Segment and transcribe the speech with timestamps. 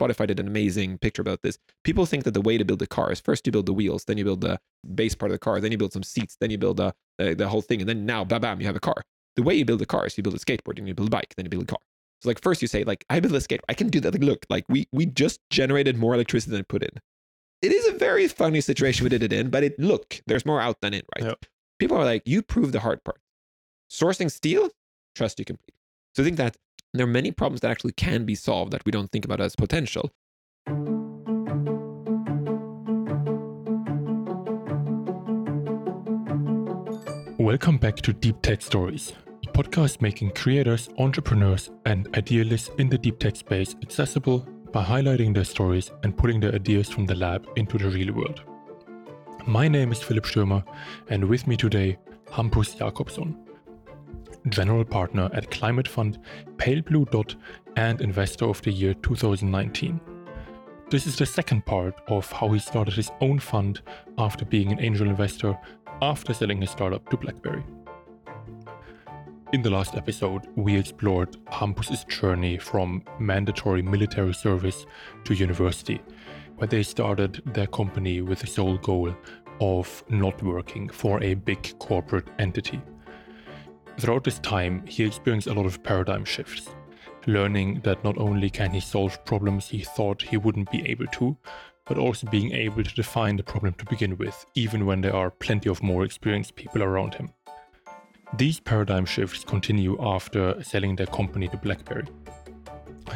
[0.00, 1.58] Spotify did an amazing picture about this.
[1.84, 4.04] People think that the way to build a car is first you build the wheels,
[4.04, 4.58] then you build the
[4.94, 7.34] base part of the car, then you build some seats, then you build the, uh,
[7.34, 9.02] the whole thing, and then now, bam, bam, you have a car.
[9.36, 11.10] The way you build a car is you build a skateboard, and you build a
[11.10, 11.80] bike, then you build a car.
[12.22, 14.14] So like first you say like I build a skateboard, I can do that.
[14.14, 16.90] Like look, like we we just generated more electricity than it put in.
[17.60, 20.60] It is a very funny situation we did it in, but it look there's more
[20.60, 21.28] out than in, right?
[21.28, 21.46] Yep.
[21.78, 23.20] People are like, you prove the hard part.
[23.90, 24.70] Sourcing steel,
[25.14, 25.80] trust you completely.
[26.14, 26.56] So I think that
[26.94, 29.56] there are many problems that actually can be solved that we don't think about as
[29.56, 30.12] potential.
[37.36, 39.12] Welcome back to Deep Tech Stories,
[39.42, 45.34] a podcast making creators, entrepreneurs, and idealists in the deep tech space accessible by highlighting
[45.34, 48.42] their stories and putting their ideas from the lab into the real world.
[49.46, 50.64] My name is Philipp Stürmer,
[51.08, 51.98] and with me today,
[52.30, 53.43] Hampus Jakobsson,
[54.48, 56.18] General Partner at Climate Fund,
[56.58, 57.34] Pale Blue Dot,
[57.76, 60.00] and Investor of the Year 2019.
[60.90, 63.80] This is the second part of how he started his own fund
[64.18, 65.58] after being an angel investor
[66.02, 67.64] after selling his startup to BlackBerry.
[69.54, 74.84] In the last episode, we explored Hampus's journey from mandatory military service
[75.24, 76.02] to university,
[76.56, 79.14] where they started their company with the sole goal
[79.60, 82.82] of not working for a big corporate entity.
[83.98, 86.68] Throughout this time, he experienced a lot of paradigm shifts,
[87.26, 91.36] learning that not only can he solve problems he thought he wouldn't be able to,
[91.86, 95.30] but also being able to define the problem to begin with, even when there are
[95.30, 97.32] plenty of more experienced people around him.
[98.36, 102.06] These paradigm shifts continue after selling their company to BlackBerry,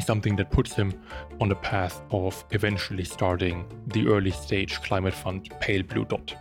[0.05, 0.93] something that puts him
[1.41, 6.37] on the path of eventually starting the early stage climate fund Pale Blue Dot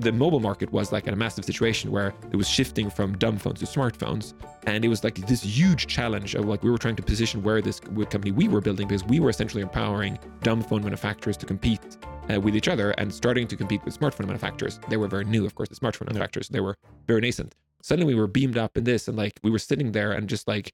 [0.00, 3.36] the mobile market was like in a massive situation where it was shifting from dumb
[3.36, 4.32] phones to smartphones.
[4.66, 7.60] And it was like this huge challenge of like we were trying to position where
[7.60, 11.98] this company we were building because we were essentially empowering dumb phone manufacturers to compete
[12.32, 14.80] uh, with each other and starting to compete with smartphone manufacturers.
[14.88, 16.48] They were very new of course the smartphone manufacturers.
[16.48, 17.54] They were very nascent.
[17.82, 20.48] Suddenly we were beamed up in this and like we were sitting there and just
[20.48, 20.72] like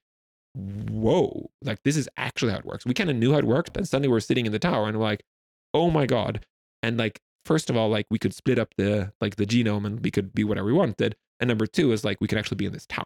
[0.55, 2.87] whoa like this is actually how it works.
[2.87, 4.97] We kind of knew how it worked and suddenly we're sitting in the tower and
[4.97, 5.25] we're like
[5.75, 6.47] oh my god.
[6.83, 10.01] And like first of all, like we could split up the like the genome and
[10.05, 11.17] we could be whatever we wanted.
[11.41, 13.05] And number two is like we could actually be in this tower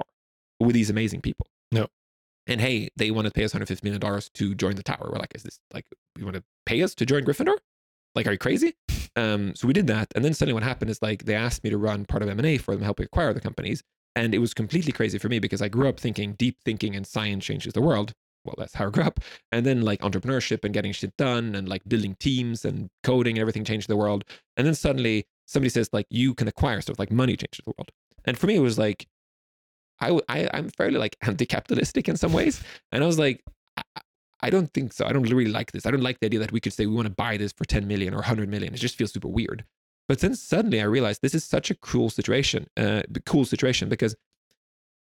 [0.59, 1.47] with these amazing people.
[1.71, 1.89] No.
[2.47, 5.11] And hey, they want to pay us $150 million to join the tower.
[5.13, 5.85] We're like, is this like
[6.19, 7.57] you want to pay us to join Gryffindor?
[8.15, 8.75] Like, are you crazy?
[9.15, 10.09] Um, so we did that.
[10.15, 12.57] And then suddenly what happened is like they asked me to run part of M&A
[12.57, 13.83] for them, helping acquire the companies.
[14.17, 17.07] And it was completely crazy for me because I grew up thinking deep thinking and
[17.07, 18.13] science changes the world
[18.45, 19.21] well, that's how I grew up.
[19.53, 23.41] And then like entrepreneurship and getting shit done and like building teams and coding and
[23.41, 24.25] everything changed the world.
[24.57, 27.91] And then suddenly somebody says like you can acquire stuff like money changes the world.
[28.25, 29.07] And for me, it was like,
[30.01, 32.63] I, I I'm fairly like anti-capitalistic in some ways.
[32.93, 33.43] And I was like,
[33.77, 33.83] I,
[34.43, 35.07] I don't think so.
[35.07, 35.87] I don't really like this.
[35.87, 37.65] I don't like the idea that we could say we want to buy this for
[37.65, 38.73] 10 million or 100 million.
[38.73, 39.65] It just feels super weird.
[40.09, 44.17] But then suddenly I realized this is such a cool situation, uh, cool situation because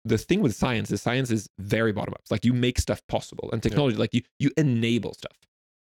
[0.03, 2.22] the thing with science is science is very bottom up.
[2.22, 4.01] It's like you make stuff possible and technology, yeah.
[4.01, 5.38] like you you enable stuff.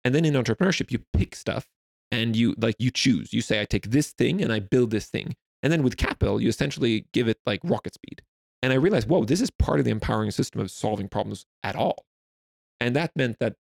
[0.05, 1.67] And then in entrepreneurship, you pick stuff
[2.11, 3.33] and you like you choose.
[3.33, 5.35] You say, I take this thing and I build this thing.
[5.63, 8.23] And then with capital, you essentially give it like rocket speed.
[8.63, 11.77] And I realized, whoa, this is part of the empowering system of solving problems at
[11.77, 12.05] all.
[12.81, 13.55] And that meant that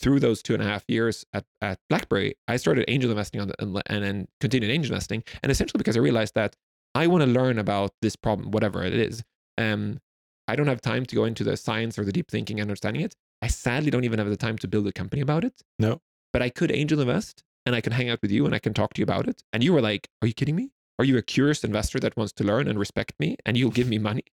[0.00, 3.48] through those two and a half years at, at BlackBerry, I started angel investing on
[3.48, 5.22] the, and, and then continued angel investing.
[5.42, 6.56] And essentially because I realized that
[6.94, 9.22] I want to learn about this problem, whatever it is.
[9.58, 10.00] Um,
[10.46, 13.02] I don't have time to go into the science or the deep thinking and understanding
[13.02, 13.14] it.
[13.40, 15.62] I sadly don't even have the time to build a company about it.
[15.78, 16.00] No.
[16.32, 18.74] But I could angel invest and I can hang out with you and I can
[18.74, 19.42] talk to you about it.
[19.52, 20.70] And you were like, Are you kidding me?
[20.98, 23.88] Are you a curious investor that wants to learn and respect me and you'll give
[23.88, 24.24] me money?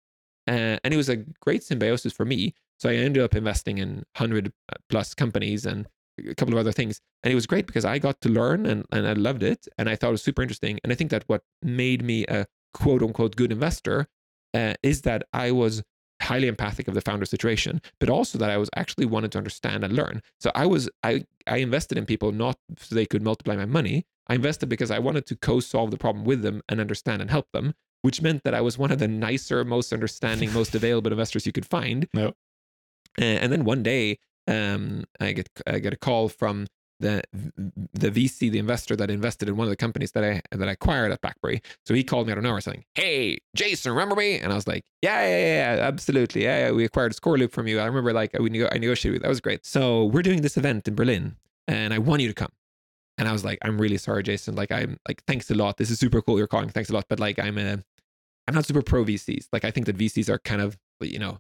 [0.48, 2.54] Uh, and it was a great symbiosis for me.
[2.80, 4.52] So I ended up investing in 100
[4.90, 5.88] plus companies and
[6.20, 7.00] a couple of other things.
[7.24, 9.68] And it was great because I got to learn and, and I loved it.
[9.78, 10.80] And I thought it was super interesting.
[10.84, 14.08] And I think that what made me a quote unquote good investor
[14.54, 15.84] uh, is that I was
[16.22, 19.84] highly empathic of the founder situation, but also that I was actually wanted to understand
[19.84, 20.22] and learn.
[20.40, 24.06] So I was I I invested in people not so they could multiply my money.
[24.28, 27.48] I invested because I wanted to co-solve the problem with them and understand and help
[27.52, 31.46] them, which meant that I was one of the nicer, most understanding, most available investors
[31.46, 32.08] you could find.
[32.14, 32.34] No.
[33.18, 36.68] And then one day, um, I get I get a call from
[37.02, 37.24] the
[37.94, 40.72] the VC, the investor that invested in one of the companies that I that I
[40.72, 41.62] acquired at BlackBerry.
[41.86, 44.68] So he called me out of nowhere saying, "Hey, Jason, remember me?" And I was
[44.68, 46.44] like, "Yeah, yeah, yeah, absolutely.
[46.44, 47.80] Yeah, yeah, we acquired Scoreloop from you.
[47.80, 49.22] I remember like we I negotiated with.
[49.24, 49.66] That was great.
[49.66, 51.36] So we're doing this event in Berlin,
[51.68, 52.52] and I want you to come."
[53.18, 54.56] And I was like, "I'm really sorry, Jason.
[54.56, 55.78] Like, I'm like, thanks a lot.
[55.78, 56.38] This is super cool.
[56.38, 56.70] You're calling.
[56.70, 57.06] Thanks a lot.
[57.10, 57.84] But like, I'm a,
[58.48, 59.48] I'm not super pro VCs.
[59.52, 61.40] Like, I think that VCs are kind of, you know,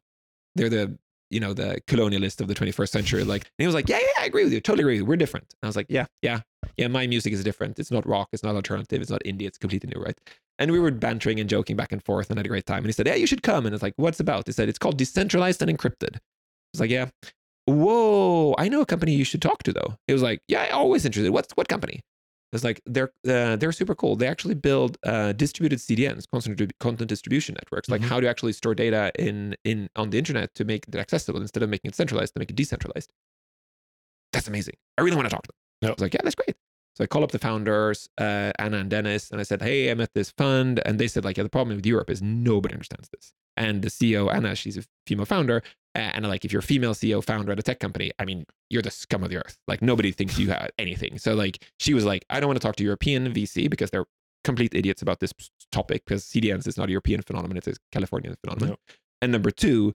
[0.55, 0.97] they're the
[1.31, 3.23] you know, the colonialist of the 21st century.
[3.23, 4.61] Like, and he was like, yeah, yeah, I agree with you.
[4.61, 5.05] Totally agree you.
[5.05, 5.47] We're different.
[5.61, 6.41] And I was like, yeah, yeah,
[6.77, 6.87] yeah.
[6.87, 7.79] My music is different.
[7.79, 8.29] It's not rock.
[8.33, 9.01] It's not alternative.
[9.01, 9.43] It's not indie.
[9.43, 10.17] It's completely new, right?
[10.59, 12.79] And we were bantering and joking back and forth and had a great time.
[12.79, 13.65] And he said, yeah, you should come.
[13.65, 14.45] And it's like, what's about?
[14.45, 16.17] He said, it's called decentralized and encrypted.
[16.17, 16.19] I
[16.73, 17.09] was like, yeah.
[17.65, 19.95] Whoa, I know a company you should talk to though.
[20.07, 21.31] He was like, yeah, I always interested.
[21.31, 22.01] What's what company?
[22.53, 24.15] It's like they're uh, they're super cool.
[24.17, 27.87] They actually build uh, distributed CDNs, content, content distribution networks.
[27.89, 28.09] Like Mhm.
[28.09, 31.63] how to actually store data in in on the internet to make it accessible instead
[31.63, 33.11] of making it centralized to make it decentralized.
[34.33, 34.75] That's amazing.
[34.97, 35.55] I really want to talk to them.
[35.81, 35.89] Yeah.
[35.89, 36.55] I was like, yeah, that's great.
[36.95, 40.01] So I call up the founders, uh, Anna and Dennis, and I said, hey, I'm
[40.01, 43.09] at this fund, and they said like, yeah, the problem with Europe is nobody understands
[43.13, 43.33] this.
[43.55, 45.63] And the CEO Anna, she's a female founder,
[45.95, 48.81] and like if you're a female CEO founder at a tech company, I mean, you're
[48.81, 49.57] the scum of the earth.
[49.67, 51.17] Like nobody thinks you have anything.
[51.17, 54.05] So like she was like, I don't want to talk to European VC because they're
[54.43, 55.33] complete idiots about this
[55.71, 58.69] topic because CDNs is not a European phenomenon, it's a Californian phenomenon.
[58.69, 58.77] No.
[59.21, 59.93] And number two,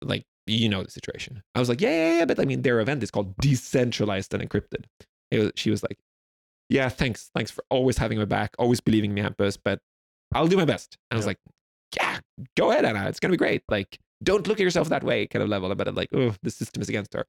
[0.00, 1.42] like you know the situation.
[1.54, 4.48] I was like, yeah, yeah, yeah, but I mean their event is called decentralized and
[4.48, 4.84] encrypted.
[5.30, 5.98] It was, she was like,
[6.68, 9.80] yeah, thanks, thanks for always having my back, always believing me, Hampus, but
[10.34, 10.96] I'll do my best.
[11.10, 11.38] And I was like,
[11.96, 12.18] yeah,
[12.56, 13.08] go ahead, Anna.
[13.08, 13.62] It's gonna be great.
[13.68, 15.74] Like, don't look at yourself that way, kind of level.
[15.74, 17.26] But I'm like, oh, the system is against her.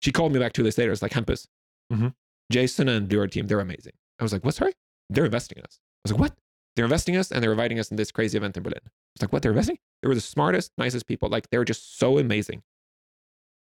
[0.00, 0.92] She called me back two days later.
[0.92, 1.46] It's like, Hampus,
[1.92, 2.14] Mhm.
[2.50, 3.92] Jason and Art team, they're amazing.
[4.18, 4.54] I was like, what?
[4.54, 4.72] Sorry,
[5.08, 5.78] they're investing in us.
[5.80, 6.38] I was like, what?
[6.76, 8.80] They're investing in us and they're inviting us in this crazy event in Berlin.
[8.84, 9.42] I was like, what?
[9.42, 9.78] They're investing?
[10.02, 11.28] They were the smartest, nicest people.
[11.28, 12.62] Like, they were just so amazing.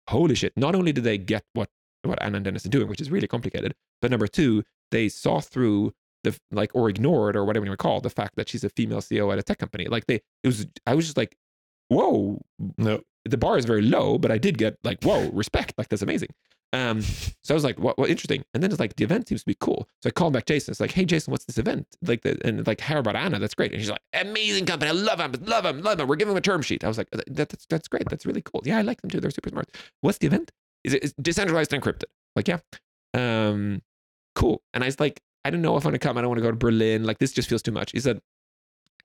[0.08, 0.52] Holy shit!
[0.56, 1.68] Not only did they get what
[2.04, 4.62] what Anna and Dennis are doing, which is really complicated, but number two,
[4.92, 5.92] they saw through
[6.22, 9.00] the like or ignored or whatever you would call the fact that she's a female
[9.00, 9.86] CEO at a tech company.
[9.86, 10.66] Like they, it was.
[10.86, 11.36] I was just like,
[11.88, 12.40] whoa,
[12.78, 13.00] No.
[13.24, 15.74] the bar is very low, but I did get like, whoa, respect.
[15.78, 16.28] Like that's amazing.
[16.72, 18.44] Um, so I was like, what, what interesting.
[18.52, 19.88] And then it's like the event seems to be cool.
[20.02, 20.72] So I called back Jason.
[20.72, 21.86] It's like, hey Jason, what's this event?
[22.02, 23.38] Like the, and like how about Anna?
[23.38, 23.72] That's great.
[23.72, 24.90] And she's like, amazing company.
[24.90, 26.08] I love them, love them, love them.
[26.08, 26.84] We're giving them a term sheet.
[26.84, 28.08] I was like, that, that's that's great.
[28.10, 28.62] That's really cool.
[28.64, 29.20] Yeah, I like them too.
[29.20, 29.70] They're super smart.
[30.00, 30.50] What's the event?
[30.84, 32.04] Is it is decentralized and encrypted?
[32.34, 32.58] Like, yeah.
[33.14, 33.80] Um,
[34.34, 34.60] cool.
[34.74, 36.18] And I was like, I don't know if I want to come.
[36.18, 37.04] I don't want to go to Berlin.
[37.04, 37.92] Like this just feels too much.
[37.92, 38.20] He said,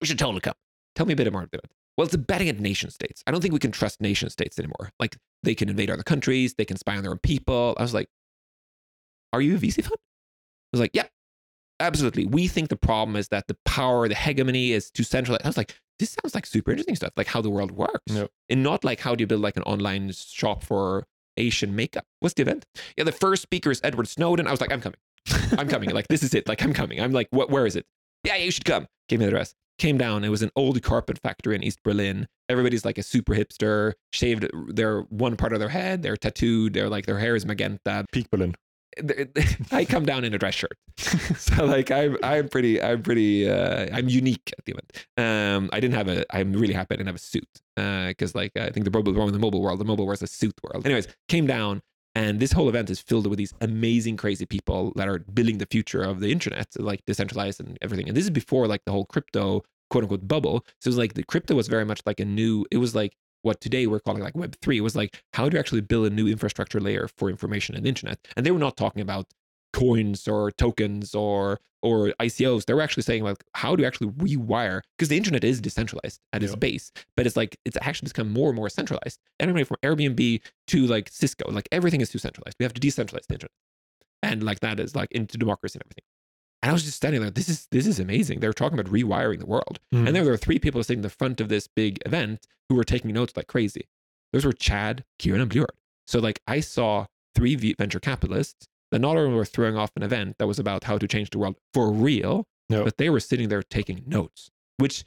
[0.02, 0.56] we should totally come.
[0.96, 1.72] Tell me a bit more about it.
[1.98, 3.24] Well, it's a betting at nation states.
[3.28, 4.92] I don't think we can trust nation states anymore.
[5.00, 7.76] Like they can invade other countries, they can spy on their own people.
[7.78, 8.10] I was like,
[9.34, 9.96] Are you a VC fund?
[9.96, 11.08] I was like, Yeah,
[11.80, 12.26] absolutely.
[12.26, 15.44] We think the problem is that the power, the hegemony is too centralized.
[15.46, 18.12] I was like, This sounds like super interesting stuff, like how the world works.
[18.12, 18.28] No.
[18.50, 21.06] And not like how do you build like an online shop for
[21.38, 22.06] Asian makeup.
[22.20, 22.66] What's the event?
[22.98, 24.48] Yeah, the first speaker is Edward Snowden.
[24.48, 25.00] I was like, I'm coming.
[25.58, 25.90] I'm coming.
[25.90, 26.48] like, this is it.
[26.48, 27.00] Like, I'm coming.
[27.00, 27.86] I'm like, what, where is it?
[28.24, 28.88] Yeah, yeah, you should come.
[29.10, 29.56] Give me the address.
[29.82, 30.24] Came down.
[30.24, 32.28] It was an old carpet factory in East Berlin.
[32.50, 36.04] Everybody's like a super hipster, shaved their one part of their head.
[36.04, 36.74] They're tattooed.
[36.74, 38.06] They're like, their hair is magenta.
[38.12, 38.54] Peak Berlin.
[39.72, 40.78] I come down in a dress shirt.
[41.36, 45.08] so like I'm I'm pretty I'm pretty uh I'm unique at the event.
[45.18, 47.50] Um I didn't have a I'm really happy I didn't have a suit.
[47.76, 50.28] Uh because like I think the mobile the mobile world, the mobile world is a
[50.28, 50.86] suit world.
[50.86, 51.82] Anyways, came down
[52.16, 55.66] and this whole event is filled with these amazing crazy people that are building the
[55.66, 58.08] future of the internet, like decentralized and everything.
[58.08, 60.66] And this is before like the whole crypto quote unquote bubble.
[60.80, 63.16] So it was like the crypto was very much like a new it was like
[63.44, 66.08] what today we're calling like Web three It was like how do you actually build
[66.08, 68.20] a new infrastructure layer for information and internet?
[68.36, 69.28] And they were not talking about
[69.74, 72.66] coins or tokens or or ICOs.
[72.66, 76.20] They were actually saying like how do you actually rewire because the internet is decentralized
[76.32, 76.58] at its Yeah.
[76.60, 79.20] base, but it's like it's actually become more and more centralized.
[79.40, 82.56] Everybody from Airbnb to like Cisco, like everything is too centralized.
[82.60, 83.52] We have to decentralize the internet,
[84.22, 86.04] and like that is like into democracy and everything.
[86.64, 87.32] And I was just standing there.
[87.32, 88.40] This is this is amazing.
[88.42, 89.80] They're talking about rewiring the world.
[89.94, 90.06] Mm.
[90.08, 92.84] And there were three people sitting in the front of this big event who were
[92.84, 93.88] taking notes like crazy.
[94.32, 95.76] Those were Chad, Kieran, and BlueYard.
[96.06, 100.36] So like I saw three venture capitalists that not only were throwing off an event
[100.38, 102.84] that was about how to change the world for real, No.
[102.84, 105.06] but they were sitting there taking notes, which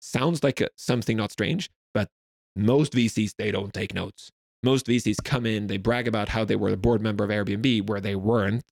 [0.00, 2.08] sounds like a, something not strange, but
[2.56, 4.30] most VCs they don't take notes.
[4.62, 7.86] Most VCs come in, they brag about how they were the board member of Airbnb
[7.88, 8.62] where they weren't,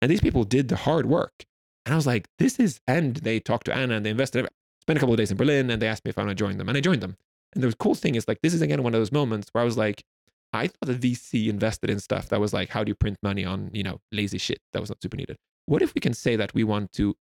[0.00, 1.44] and these people did the hard work.
[1.84, 4.46] And I was like, this is, and they talked to Anna and they invested,
[4.80, 6.34] spent a couple of days in Berlin and they asked me if I want to
[6.42, 6.68] join them.
[6.68, 7.16] And I joined them.
[7.54, 9.64] And the cool thing is like, this is again one of those moments where I
[9.64, 10.04] was like,
[10.52, 13.44] I thought the VC invested in stuff that was like, how do you print money
[13.44, 15.36] on, you know, lazy shit that was not super needed?
[15.66, 17.14] What if we can say that we want to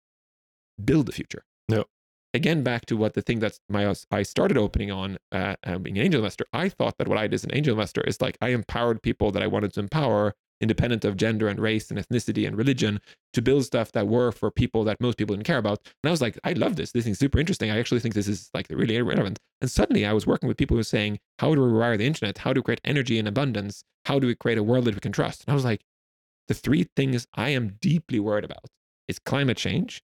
[0.85, 1.45] build the future?
[1.69, 1.85] No.
[2.33, 5.99] Again, back to what the thing that my I started opening on uh, uh, being
[5.99, 6.47] an angel investor.
[6.53, 9.33] I thought that what I did as an angel investor is like I empowered people
[9.33, 13.01] that I wanted to empower, independent of gender and race and ethnicity and religion,
[13.33, 15.81] to build stuff that were for people that most people didn't care about.
[16.03, 16.93] And I was like, I love this.
[16.93, 17.71] This is super interesting.
[17.71, 19.39] I actually think this is like really relevant.
[19.61, 22.07] And suddenly I was working with people who were saying, how do we rewire the
[22.07, 22.39] internet?
[22.39, 23.85] How do we create energy and abundance?
[24.05, 25.45] How do we create a world that we can trust?
[25.47, 25.83] And I was like,
[26.49, 28.67] the three things I am deeply worried about
[29.07, 30.03] is climate change,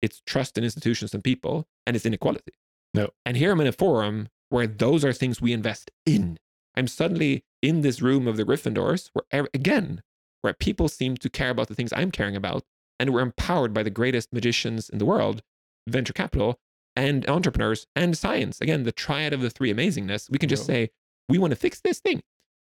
[0.00, 2.52] it's trust in institutions and people, and it's inequality.
[2.94, 3.10] No.
[3.24, 6.38] And here I'm in a forum where those are things we invest in.
[6.76, 10.02] I'm suddenly in this room of the Gryffindors where, again,
[10.40, 12.64] where people seem to care about the things I'm caring about.
[12.98, 15.42] And we're empowered by the greatest magicians in the world,
[15.88, 16.58] venture capital,
[16.94, 18.60] and entrepreneurs and science.
[18.60, 20.30] Again, the triad of the three amazingness.
[20.30, 20.74] We can just Yeah.
[20.74, 20.90] say,
[21.28, 22.22] we want to fix this thing.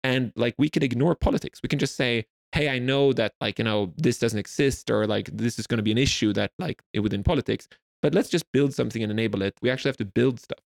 [0.04, 1.62] And like, we can ignore politics.
[1.64, 5.06] We can just say, hey, I know that like, you know, this doesn't exist or
[5.08, 7.68] like this is going to be an issue that like within politics,
[8.02, 9.56] but let's just build something and enable it.
[9.62, 10.60] We actually have to build stuff.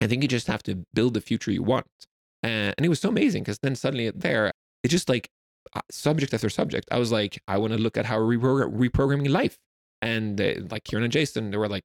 [0.00, 1.86] I think you just have to build the future you want.
[2.44, 5.28] Uh, and it was so amazing because then suddenly there, it just like
[5.74, 6.88] uh, subject after subject.
[6.90, 9.56] I was like, I want to look at how reprogramming life.
[10.00, 11.84] And uh, like Kieran and Jason, they were like,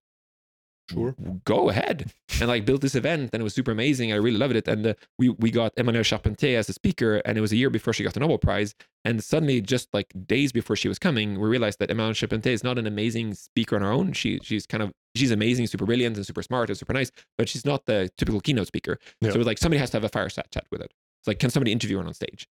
[0.90, 1.16] Sure.
[1.44, 2.12] go ahead.
[2.40, 4.14] And like built this event and it was super amazing.
[4.14, 4.68] I really loved it.
[4.68, 7.70] And uh, we we got Emmanuelle Charpentier as a speaker and it was a year
[7.70, 8.74] before she got the nobel prize.
[9.04, 12.64] And suddenly just like days before she was coming we realized that Emmanuelle Charpentier is
[12.64, 14.14] not an amazing speaker on her own.
[14.14, 17.50] She she's kind of she's amazing super brilliant and super smart and super nice but
[17.50, 18.98] she's not the typical keynote speaker.
[19.20, 19.30] Yeah.
[19.32, 20.94] so it was like somebody has to have a fireside chat with it.
[21.22, 22.48] It's like can somebody interview her on stage?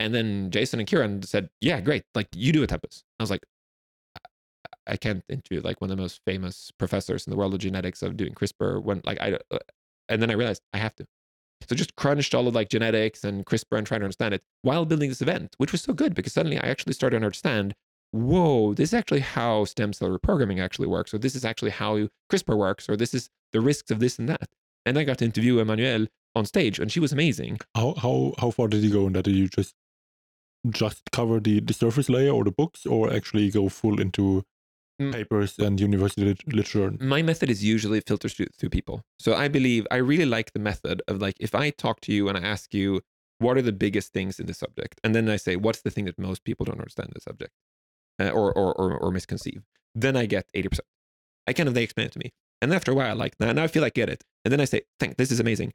[0.00, 2.04] And then jason and kieran said yeah great.
[2.14, 3.42] Like you do it Hampus i was like
[4.86, 8.02] I can't interview like one of the most famous professors in the world of genetics
[8.02, 9.58] of doing CRISPR when like I uh,
[10.08, 11.06] and then I realized I have to.
[11.68, 14.84] So just crunched all of like genetics and CRISPR and trying to understand it while
[14.84, 17.74] building this event, which was so good because suddenly I actually started to understand,
[18.10, 22.08] whoa, this is actually how stem cell reprogramming actually works, or this is actually how
[22.30, 24.50] CRISPR works, or this is the risks of this and that.
[24.84, 27.60] And I got to interview Emmanuelle on stage and she was amazing.
[27.74, 29.22] How how how far did you go in that?
[29.22, 29.74] Did you just
[30.70, 34.44] just cover the, the surface layer or the books, or actually go full into.
[34.98, 36.92] Papers and university lit- literature?
[37.00, 39.02] my method is usually filters through, through people.
[39.18, 42.28] So I believe I really like the method of like if I talk to you
[42.28, 43.00] and I ask you
[43.38, 46.04] what are the biggest things in the subject, and then I say what's the thing
[46.06, 47.52] that most people don't understand the subject,
[48.20, 49.62] uh, or, or or or misconceive,
[49.94, 50.86] then I get eighty percent.
[51.46, 52.32] I kind of they explain it to me,
[52.62, 54.60] and after a while, like now, now I feel like I get it, and then
[54.60, 55.72] I say, "Thank, this is amazing.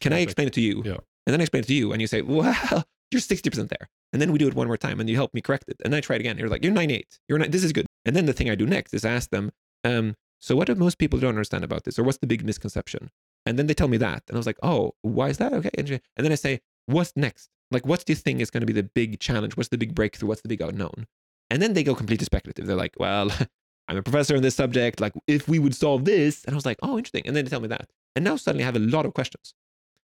[0.00, 0.98] Can I explain it to you?" Yeah.
[1.26, 3.88] And then I explain it to you, and you say, "Well, you're sixty percent there."
[4.12, 5.94] And then we do it one more time, and you help me correct it, and
[5.94, 6.38] I try it again.
[6.38, 7.18] You're like, "You're ninety eight.
[7.28, 7.50] You're not.
[7.50, 9.52] This is good." And then the thing I do next is ask them,
[9.84, 13.10] um, "So what do most people don't understand about this, or what's the big misconception?"
[13.46, 15.70] And then they tell me that, and I was like, "Oh, why is that?" Okay,
[15.76, 17.50] and then I say, "What's next?
[17.70, 19.56] Like, what do you think is going to be the big challenge?
[19.56, 20.28] What's the big breakthrough?
[20.28, 21.06] What's the big unknown?"
[21.50, 22.66] And then they go completely speculative.
[22.66, 23.30] They're like, "Well."
[23.88, 25.00] I'm a professor in this subject.
[25.00, 27.50] Like, if we would solve this, and I was like, "Oh, interesting." And then they
[27.50, 29.54] tell me that, and now suddenly I have a lot of questions.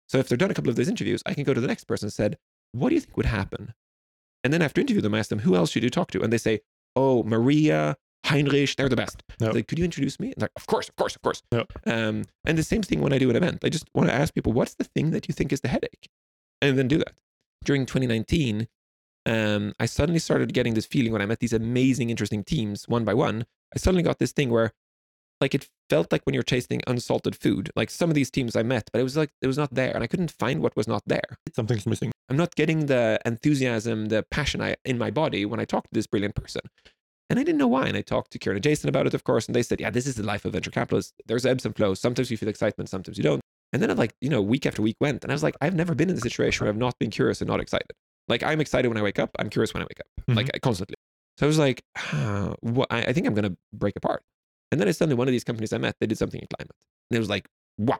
[0.07, 1.85] So if they're done a couple of those interviews, I can go to the next
[1.85, 2.37] person and said,
[2.79, 3.73] "What do you think would happen?"
[4.43, 6.31] And then after interview them, I ask them, "Who else should you talk to?" And
[6.31, 6.61] they say,
[6.95, 9.51] "Oh, Maria, Heinrich, they're the best." Yeah.
[9.51, 10.33] Like, could you introduce me?
[10.33, 11.41] And like, of course, of course, of course.
[11.51, 11.63] Yeah.
[11.85, 13.63] Um, and the same thing when I do an event.
[13.63, 16.09] I just want to ask people, "What's the thing that you think is the headache?"
[16.61, 17.13] And then do that.
[17.63, 18.67] During 2019,
[19.25, 23.03] um, I suddenly started getting this feeling when I met these amazing, interesting teams one
[23.03, 23.45] by one.
[23.73, 24.73] I suddenly got this thing where,
[25.41, 27.71] like, it felt like when you're tasting unsalted food.
[27.75, 29.93] Like some of these teams I met, but it was like it was not there,
[29.93, 31.39] and I couldn't find what was not there.
[31.55, 32.11] Something's missing.
[32.29, 35.89] I'm not getting the enthusiasm, the passion I, in my body when I talk to
[35.93, 36.61] this brilliant person.
[37.29, 37.87] And I didn't know why.
[37.87, 39.89] And I talked to Kieran and Jason about it, of course, and they said, yeah,
[39.89, 41.13] this is the life of venture capitalists.
[41.25, 41.99] There's ebbs and flows.
[41.99, 43.41] Sometimes you feel excitement, sometimes you don't.
[43.73, 45.75] And then, I'm like, you know, week after week went, and I was like, I've
[45.75, 47.91] never been in a situation where I've not been curious and not excited.
[48.27, 49.31] Like, I'm excited when I wake up.
[49.37, 50.95] I'm curious when I wake up, like constantly.
[51.37, 54.21] So I was like, ah, what, I, I think I'm going to break apart.
[54.71, 56.71] And then I suddenly, one of these companies I met, they did something in climate.
[57.09, 57.99] And it was like, wow,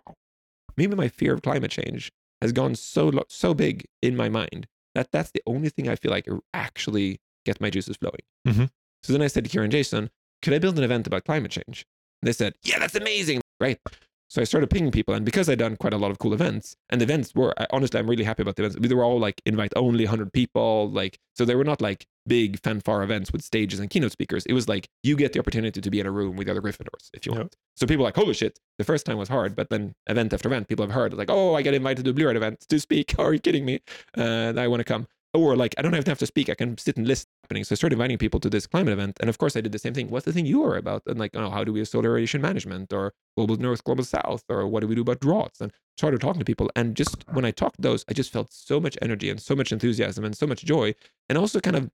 [0.78, 2.12] maybe my fear of climate change
[2.42, 5.96] has gone so lo- so big in my mind that that's the only thing I
[5.96, 8.22] feel like actually get my juices flowing.
[8.48, 8.70] Mhm.
[9.04, 10.10] So then I said to Kieran and Jason,
[10.42, 11.86] could I build an event about climate change?
[12.22, 13.42] And they said, yeah, that's amazing.
[13.60, 13.80] Right.
[14.28, 15.14] So I started pinging people.
[15.14, 18.00] And because I'd done quite a lot of cool events, and the events were, honestly,
[18.00, 18.78] I'm really happy about the events.
[18.88, 20.90] They were all like invite only 100 people.
[20.90, 24.46] Like, so they were not like big fanfare events with stages and keynote speakers.
[24.48, 26.62] It was like you get the opportunity to be in a room with the other
[26.62, 27.40] Gryffindors if you Yeah.
[27.40, 27.56] want.
[27.76, 28.60] So people were like, holy shit.
[28.80, 31.54] The first time was hard, but then event after event, people have heard like, oh,
[31.56, 33.14] I get invited to a BlueYard event to speak.
[33.20, 33.82] Are you kidding me?
[34.18, 35.08] Uh, I want to come.
[35.36, 36.50] Or like, I don't have to have to speak.
[36.50, 37.64] I can sit and listen happening.
[37.64, 39.18] So I started inviting people to this climate event.
[39.20, 40.10] And of course, I did the same thing.
[40.10, 41.04] What's the thing you are about?
[41.06, 44.44] And like, oh, how do we do solar radiation management or global north, global south?
[44.50, 45.62] Or what do we do about droughts?
[45.62, 46.72] And started talking to people.
[46.76, 49.56] And just when I talked to those, I just felt so much energy and so
[49.56, 50.96] much enthusiasm and so much joy.
[51.30, 51.90] And also kind of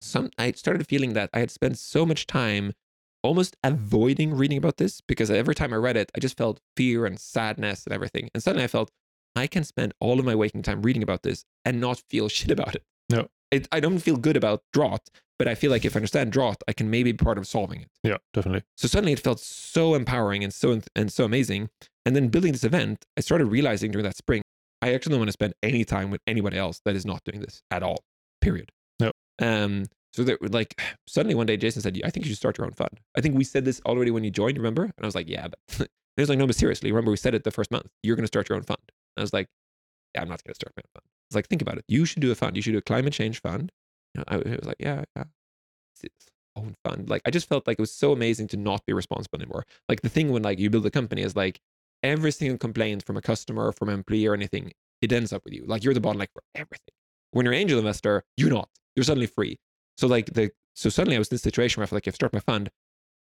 [0.00, 2.74] some, I started feeling that I had spent so much time
[3.22, 7.06] almost avoiding reading about this because every time I read it, I just felt fear
[7.06, 8.28] and sadness and everything.
[8.34, 8.90] And suddenly I felt
[9.36, 12.50] I can spend all of my waking time reading about this and not feel shit
[12.50, 12.84] about it.
[13.10, 13.28] No.
[13.50, 16.62] It, I don't feel good about drought, but I feel like if I understand drought,
[16.66, 17.88] I can maybe be part of solving it.
[18.02, 18.62] Yeah, definitely.
[18.76, 21.68] So suddenly it felt so empowering and so and so amazing.
[22.06, 24.42] And then building this event, I started realizing during that spring,
[24.80, 27.40] I actually don't want to spend any time with anybody else that is not doing
[27.40, 28.04] this at all.
[28.40, 28.70] Period.
[29.00, 29.12] No.
[29.40, 29.84] Um.
[30.14, 32.72] So there, like, suddenly one day, Jason said, "I think you should start your own
[32.72, 34.56] fund." I think we said this already when you joined.
[34.56, 34.84] Remember?
[34.84, 35.58] And I was like, "Yeah," but
[36.16, 37.86] he was like, "No, but seriously, remember we said it the first month.
[38.02, 38.80] You're going to start your own fund."
[39.16, 39.48] And I was like,
[40.14, 41.06] yeah, I'm not going to start my own fund.
[41.28, 41.84] It's like, think about it.
[41.88, 42.56] You should do a fund.
[42.56, 43.72] You should do a climate change fund.
[44.28, 45.24] I was like, yeah, yeah.
[46.02, 46.26] It's
[46.56, 47.08] own fund.
[47.08, 49.64] Like, I just felt like it was so amazing to not be responsible anymore.
[49.88, 51.60] Like the thing when like you build a company is like
[52.02, 55.54] every single complaint from a customer, from an employee or anything, it ends up with
[55.54, 55.64] you.
[55.66, 56.94] Like you're the bottleneck for everything.
[57.30, 58.68] When you're an angel investor, you're not.
[58.94, 59.58] You're suddenly free.
[59.96, 62.14] So like the so suddenly I was in this situation where I felt like if
[62.14, 62.70] I start my fund,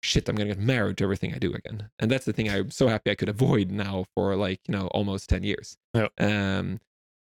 [0.05, 1.89] shit, I'm gonna get married to everything I do again.
[1.99, 4.87] And that's the thing I'm so happy I could avoid now for like, you know,
[4.87, 5.77] almost 10 years.
[5.93, 6.07] Yeah.
[6.19, 6.79] Um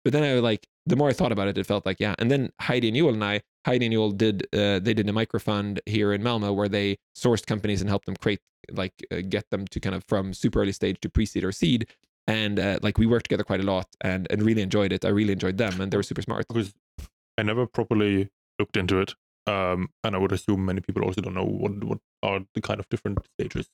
[0.03, 2.15] but then I like the more I thought about it, it felt like, yeah.
[2.17, 5.11] And then Heidi and Joel and I, Heidi and Joel did uh, they did a
[5.11, 8.39] microfund here in Malmo where they sourced companies and helped them create
[8.71, 11.87] like uh, get them to kind of from super early stage to pre-seed or seed.
[12.27, 15.05] And uh, like we worked together quite a lot and and really enjoyed it.
[15.05, 16.47] I really enjoyed them and they were super smart.
[16.47, 16.73] because
[17.37, 19.13] I never properly looked into it.
[19.51, 22.79] Um, and I would assume many people also don't know what what are the kind
[22.81, 23.65] of different stages.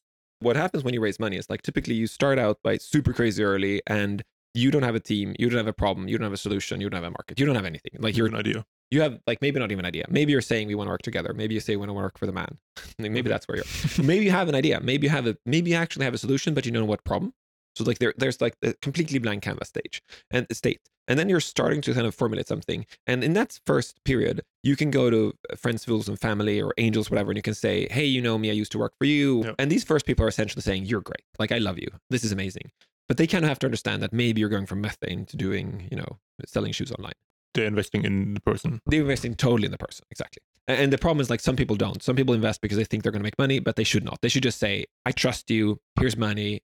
[0.47, 3.41] what happens when you raise money is like typically you start out by super crazy
[3.51, 4.15] early and
[4.63, 6.75] you don't have a team, you don't have a problem, you don't have a solution,
[6.81, 7.93] you don't have a market, you don't have anything.
[8.05, 8.59] Like You you're have an idea.
[8.93, 10.05] you have like maybe not even an idea.
[10.17, 11.31] Maybe you're saying we want to work together.
[11.41, 12.51] Maybe you say we want to work for the man.
[12.99, 13.69] Maybe that's where you're.
[14.11, 14.77] maybe you have an idea.
[14.91, 17.03] Maybe you have a maybe you actually have a solution, but you don't know what
[17.11, 17.33] problem.
[17.75, 20.01] So like there there's like a completely blank canvas stage
[20.31, 20.81] and uh, state.
[21.07, 22.85] And then you're starting to kind of formulate something.
[23.05, 26.73] And in that first period, you can go to uh, friends, fools, and family or
[26.79, 29.05] angels, whatever, and you can say, Hey, you know me, I used to work for
[29.05, 29.43] you.
[29.43, 29.55] Yep.
[29.59, 31.23] And these first people are essentially saying, You're great.
[31.37, 31.89] Like I love you.
[32.09, 32.71] This is amazing.
[33.07, 35.87] But they kind of have to understand that maybe you're going from methane to doing,
[35.91, 36.17] you know,
[36.47, 37.13] selling shoes online
[37.53, 38.81] They're investing in the person.
[38.87, 42.01] they're investing totally in the person exactly and the problem is like some people don't
[42.01, 44.17] some people invest because they think they're going to make money but they should not
[44.23, 46.61] they should just say i trust you here's money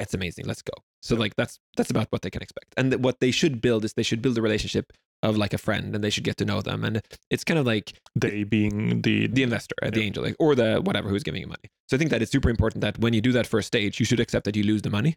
[0.00, 0.72] it's amazing let's go.
[1.02, 2.74] So like that's that's about what they can expect.
[2.76, 5.58] And th- what they should build is they should build a relationship of like a
[5.58, 6.84] friend and they should get to know them.
[6.84, 10.54] And it's kind of like They being the the investor uh, the angel like, or
[10.54, 11.70] the whatever who's giving you money.
[11.88, 14.06] So i think that it's super important that when you do that first stage you
[14.06, 15.16] should accept that you lose the money.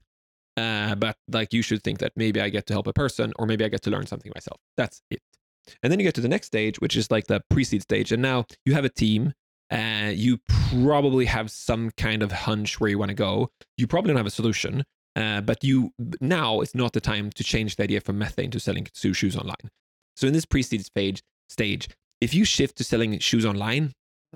[0.58, 3.46] Uh, but like you should think that maybe i get to help a person or
[3.46, 4.60] maybe i get to learn something myself.
[4.78, 5.22] That's it.
[5.82, 8.12] And then you get to the next stage which is like the pre-seed stage.
[8.12, 9.34] And now you have a team
[9.72, 13.50] uh, you probably have some kind of hunch where you want to go.
[13.78, 14.84] You probably don't have a solution
[15.16, 18.60] uh, but you now it's not the time to change the idea from methane to
[18.60, 19.70] selling shoes online.
[20.16, 21.90] So in this pre-seed stage stage
[22.22, 23.94] if you shift to selling shoes online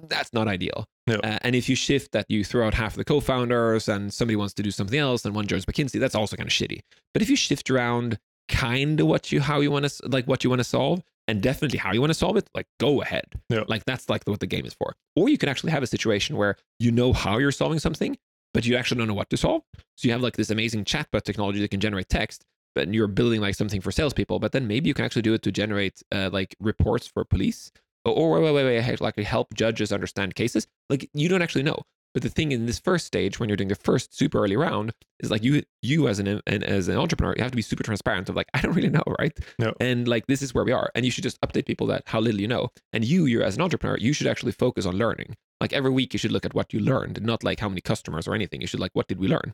[0.10, 0.86] that's not ideal.
[1.08, 1.16] No.
[1.24, 4.36] uh, and if you shift that you throw out half of the co-founders and somebody
[4.36, 6.82] wants to do something else and one joins mckinsey that's also kind of shitty.
[7.14, 8.18] But if you shift around
[8.50, 11.42] kind of what you how you want to like what you want to solve and
[11.42, 13.64] definitely how you want to solve it like go ahead Yeah.
[13.68, 16.38] like that's like what the game is for or you can actually have a situation
[16.38, 18.18] where you know how you're solving something
[18.54, 19.64] but you actually don't know what to solve
[19.98, 23.42] so you have like this amazing chatbot technology that can generate text but you're building
[23.42, 26.30] like something for salespeople but then maybe you can actually do it to generate uh,
[26.32, 27.72] like reports for police
[28.06, 30.68] or, or wait, wait, wait, wait, like help judges understand cases.
[30.90, 31.82] Like you don't actually know.
[32.16, 34.94] But the thing in this first stage, when you're doing the first super early round,
[35.20, 37.84] is like you, you as an, an as an entrepreneur, you have to be super
[37.84, 39.38] transparent of like I don't really know, right?
[39.60, 39.74] No.
[39.82, 42.22] And like this is where we are, and you should just update people that how
[42.22, 42.70] little you know.
[42.94, 45.36] And you, you're as an entrepreneur, you should actually focus on learning.
[45.60, 48.30] Like every week, you should look at what you learned, not like how many customers
[48.30, 48.62] or anything.
[48.62, 49.54] You should like what did we learn.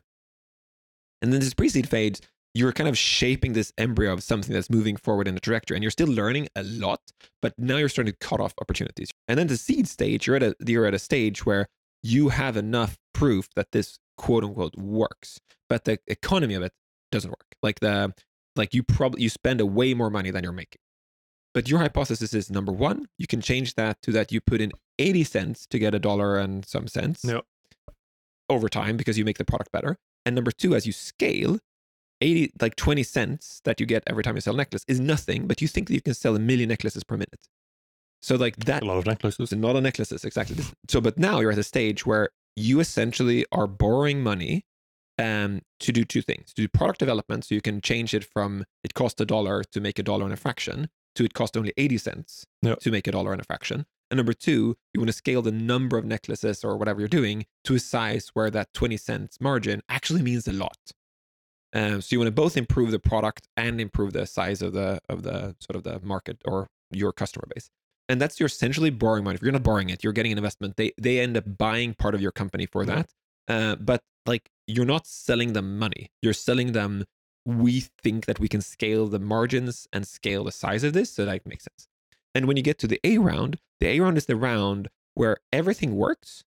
[1.20, 2.20] And then this pre-seed phase,
[2.54, 5.82] you're kind of shaping this embryo of something that's moving forward in a trajectory, and
[5.82, 7.00] you're still learning a lot
[7.40, 9.10] but now you're starting to cut off opportunities.
[9.26, 11.66] And then the seed stage, you're at a you're at a stage where
[12.02, 15.38] you have enough proof that this quote unquote works,
[15.68, 16.72] but the economy of it
[17.10, 17.56] doesn't work.
[17.62, 18.12] Like the
[18.56, 20.78] like you probably you spend a way more money than you're making.
[21.54, 24.72] But your hypothesis is number one, you can change that to that you put in
[24.98, 27.40] 80 cents to get a dollar and some cents Yeah.
[28.48, 29.98] over time because you make the product better.
[30.24, 31.58] And number two, as you scale,
[32.20, 35.46] 80 like 20 cents that you get every time you sell a necklace is nothing,
[35.46, 37.48] but you think that you can sell a million necklaces per minute.
[38.22, 39.50] So like that a lot of necklaces.
[39.50, 40.56] so not on necklaces, exactly.
[40.88, 44.64] So, but now you're at a stage where you essentially are borrowing money
[45.18, 48.64] um, to do two things: to do product development, so you can change it from
[48.84, 51.72] it cost a dollar to make a dollar and a fraction to it cost only
[51.76, 52.76] eighty cents Yeah.
[52.76, 53.86] to make a dollar and a fraction.
[54.10, 57.46] And number two, you want to scale the number of necklaces or whatever you're doing
[57.64, 60.78] to a size where that twenty cents margin actually means a lot.
[61.74, 65.00] Um, so you want to both improve the product and improve the size of the
[65.08, 67.68] of the sort of the market or your customer base
[68.12, 69.36] and that's you're essentially borrowing money.
[69.36, 70.76] If you're not borrowing it, you're getting an investment.
[70.76, 72.94] They they end up buying part of your company for Yeah.
[72.94, 73.08] that.
[73.54, 76.10] Uh, but like you're not selling them money.
[76.22, 77.04] You're selling them.
[77.44, 81.24] We think that we can scale the margins and scale the size of this, so
[81.24, 81.88] that makes sense.
[82.34, 85.38] And when you get to the A round, the A round is the round where
[85.52, 86.44] everything works.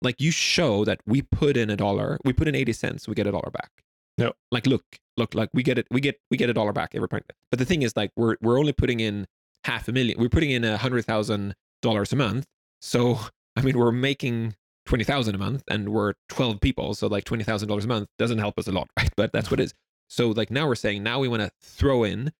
[0.00, 3.14] Like you show that we put in a dollar, we put in eighty cents, we
[3.16, 3.70] get a dollar back.
[4.16, 4.84] No, Like look,
[5.16, 7.24] look, like we get it, we get we get a dollar back every point.
[7.50, 9.26] But the thing is, like we're we're only putting in
[9.68, 10.18] half a million.
[10.18, 12.46] We're putting in a hundred thousand dollars a month.
[12.80, 13.18] So
[13.56, 14.54] I mean, we're making
[14.86, 16.94] twenty thousand a month, and we're twelve people.
[16.94, 19.10] So like twenty thousand dollars a month doesn't help us a lot, right?
[19.16, 19.74] But that's what it is.
[20.08, 22.32] So like now we're saying now we want to throw in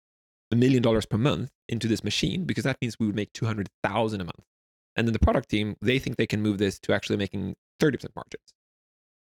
[0.51, 4.21] a million dollars per month into this machine because that means we would make 200,000
[4.21, 4.45] a month.
[4.97, 8.07] And then the product team, they think they can move this to actually making 30%
[8.17, 8.55] margins.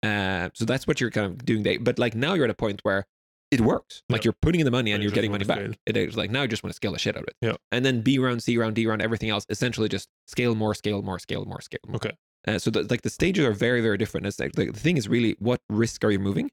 [0.02, 1.62] Uh, so that's what you're kind of doing.
[1.62, 1.78] There.
[1.78, 3.04] But like now you're at a point where
[3.50, 4.02] it works.
[4.08, 4.28] Like Yeah.
[4.28, 5.60] you're putting in the money and And you you're getting money back.
[5.86, 7.36] It is like now you just want to scale the shit out of it.
[7.40, 7.56] Yeah.
[7.72, 11.02] And then B round, C round, D round, everything else, essentially just scale more, scale
[11.02, 11.96] more, scale more, scale more.
[11.96, 12.12] Okay.
[12.46, 14.26] Uh, so the, like the stages are very, very different.
[14.26, 16.50] It's like, like the thing is really what risk are you moving,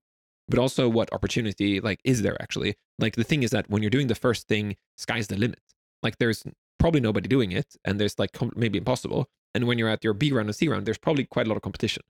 [0.50, 2.76] but also what opportunity like is there actually.
[3.00, 5.62] Like the thing is that when you're doing the first thing, sky's the limit.
[6.04, 6.44] Like there's
[6.80, 9.30] probably nobody doing it, and there's like com- maybe impossible.
[9.56, 11.56] And when you're at your B round and C round, there's probably quite a lot
[11.56, 12.04] of competition.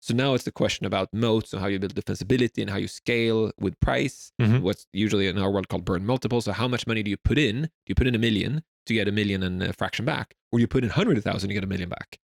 [0.00, 2.88] So now it's the question about moats and how you build defensibility and how you
[2.88, 4.32] scale with price.
[4.40, 4.60] Mhm.
[4.60, 6.40] What's usually in our world called burn multiple.
[6.40, 7.62] So how much money do you put in?
[7.62, 10.60] Do you put in a million to get a million and a fraction back, or
[10.60, 12.18] you put in hundred thousand to get a million back?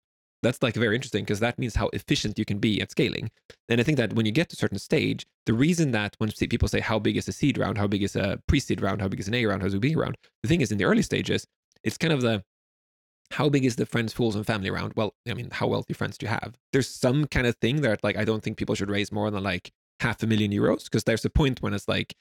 [0.44, 3.30] That's like very interesting because that means how efficient you can be at scaling.
[3.70, 6.32] And I think that when you get to a certain stage, the reason that when
[6.32, 9.08] people say how big is a seed round, how big is a pre-seed round, how
[9.08, 10.78] big is an A round, how big is a B round, the thing is in
[10.80, 11.46] the early stages,
[11.84, 12.44] it's kind of the
[13.32, 14.94] how big is the friends, fools, and family round?
[14.96, 16.58] Well, I mean, how wealthy friends do you have?
[16.74, 19.44] There's some kind of thing that like I don't think people should raise more than
[19.44, 22.16] like half a million euros because there's a point when it's like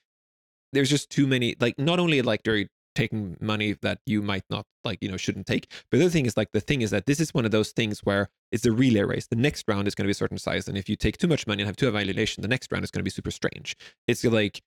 [0.73, 4.67] there's just too many like not only like they're taking money that you might not
[4.85, 7.07] like you know shouldn't take but the other thing is like the thing is that
[7.07, 9.95] this is one of those things where it's a relay race the next round is
[9.95, 11.77] going to be a certain size and if you take too much money and have
[11.77, 13.77] too evaluation the next round is going to be super strange
[14.09, 14.61] it's like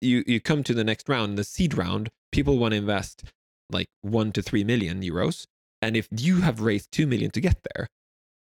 [0.00, 3.24] you you come to the next round the seed round people want to invest
[3.70, 5.46] like one to three million euros
[5.82, 7.88] and if you have raised two million to get there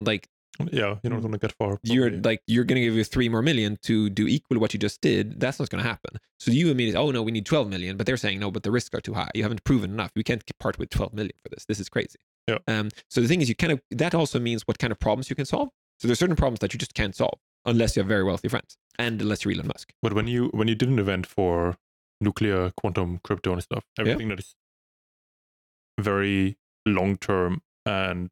[0.00, 0.28] like
[0.70, 1.78] Yeah, you're not going to get far.
[1.82, 4.78] you're like you're going to give you three more million to do equal what you
[4.78, 6.18] just did that's not going to happen.
[6.38, 8.70] So you immediately oh no we need 12 million but they're saying no but the
[8.70, 9.30] risks are too high.
[9.34, 10.10] You haven't proven enough.
[10.14, 11.64] We can't part with 12 million for this.
[11.66, 12.18] This is crazy.
[12.48, 12.58] Yeah.
[12.68, 15.28] um so the thing is you kind of that also means what kind of problems
[15.30, 15.70] you can solve.
[15.98, 18.76] So there's certain problems that you just can't solve unless you have very wealthy friends
[18.98, 19.92] and unless you're Elon Musk.
[20.02, 21.76] But when you when you did an event for
[22.20, 24.54] nuclear quantum crypto and stuff, everything that is
[26.00, 28.30] very long term and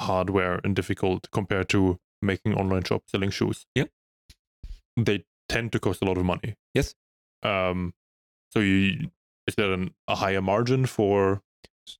[0.00, 3.66] hardware and difficult compared to making online shop selling shoes.
[3.74, 3.84] Yeah.
[4.96, 6.54] They tend to cost a lot of money.
[6.74, 6.94] Yes.
[7.42, 7.94] Um
[8.52, 9.10] so you
[9.46, 11.42] is there an, a higher margin for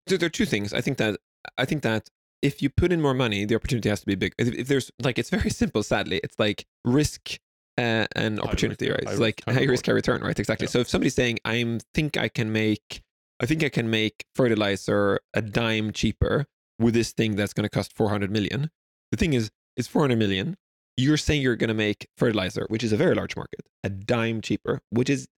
[0.07, 1.19] there are two things i think that
[1.57, 2.09] i think that
[2.43, 4.91] if you put in more money the opportunity has to be big if, if there's
[5.03, 7.39] like it's very simple sadly it's like risk
[7.79, 10.39] uh, and opportunity risk, right high it's risk, like high high risk high return right
[10.39, 10.71] exactly Yeah.
[10.71, 13.03] so if somebody's saying i think i can make
[13.41, 16.47] i think i can make fertilizer a dime cheaper
[16.79, 18.71] with this thing that's going to cost 400 million
[19.11, 20.57] the thing is it's 400 million
[20.97, 24.41] you're saying you're going to make fertilizer which is a very large market a dime
[24.41, 25.29] cheaper which is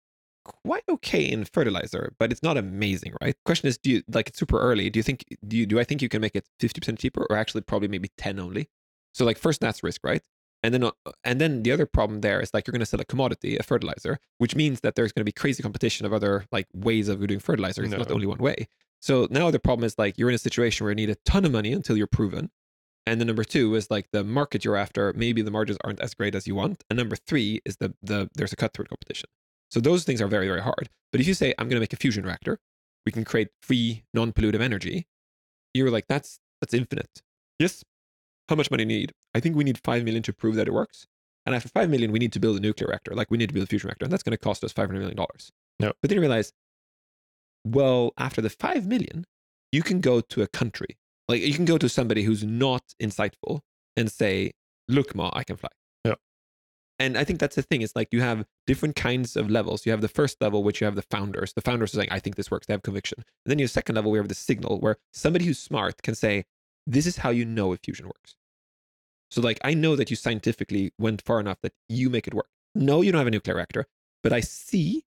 [0.64, 3.36] quite okay in fertilizer, but it's not amazing, right?
[3.44, 4.90] Question is, do you like it's super early?
[4.90, 7.26] Do you think do you do I think you can make it fifty percent cheaper,
[7.28, 8.68] or actually probably maybe ten only?
[9.14, 10.22] So like first that's risk, right?
[10.62, 10.90] And then uh,
[11.25, 13.62] and then the other problem there is like you're going to sell a commodity, a
[13.62, 17.27] fertilizer, which means that there's going to be crazy competition of other like ways of
[17.27, 17.83] doing fertilizer.
[17.83, 18.14] It's not No.
[18.14, 18.68] only one way.
[19.01, 21.44] So now the problem is like you're in a situation where you need a ton
[21.46, 22.51] of money until you're proven.
[23.07, 26.12] And then number two is like the market you're after, maybe the margins aren't as
[26.14, 26.85] great as you want.
[26.90, 29.31] And number three is the the there's a cutthroat competition.
[29.70, 30.90] So those things are very, very hard.
[31.12, 32.59] But if you say, I'm going to make a fusion reactor,
[33.07, 35.07] we can create free, non-pollutive energy,
[35.73, 37.23] you're like, that's that's infinite.
[37.59, 37.83] Yes.
[38.50, 39.12] How much money do you need?
[39.34, 41.06] I think we need five million to prove that it works.
[41.46, 43.14] And after five million, we need to build a nuclear reactor.
[43.14, 44.04] Like we need to build a fusion reactor.
[44.04, 45.52] And that's going to cost us five hundred million dollars.
[45.78, 45.92] No.
[46.02, 46.52] But then you realize,
[47.64, 49.24] well, after the five million,
[49.72, 50.98] you can go to a country.
[51.28, 53.60] Like you can go to somebody who's not insightful
[53.96, 54.50] and say,
[54.88, 55.70] look, Ma, I can fly.
[56.04, 56.14] Yeah.
[56.98, 57.82] And I think that's the thing.
[57.82, 59.86] It's like you have different kinds of levels.
[59.86, 61.52] You have the first level, which you have the founders.
[61.52, 62.66] The founders are saying, I think this works.
[62.66, 63.18] They have conviction.
[63.18, 66.16] And then you have second level, we have the signal, where somebody who's smart can
[66.16, 66.46] say,
[66.86, 68.34] this is how you know if fusion works.
[69.31, 72.49] So, like, I know that you scientifically went far enough that you make it work.
[72.75, 73.87] No, you don't have a nuclear reactor,
[74.23, 75.05] but I see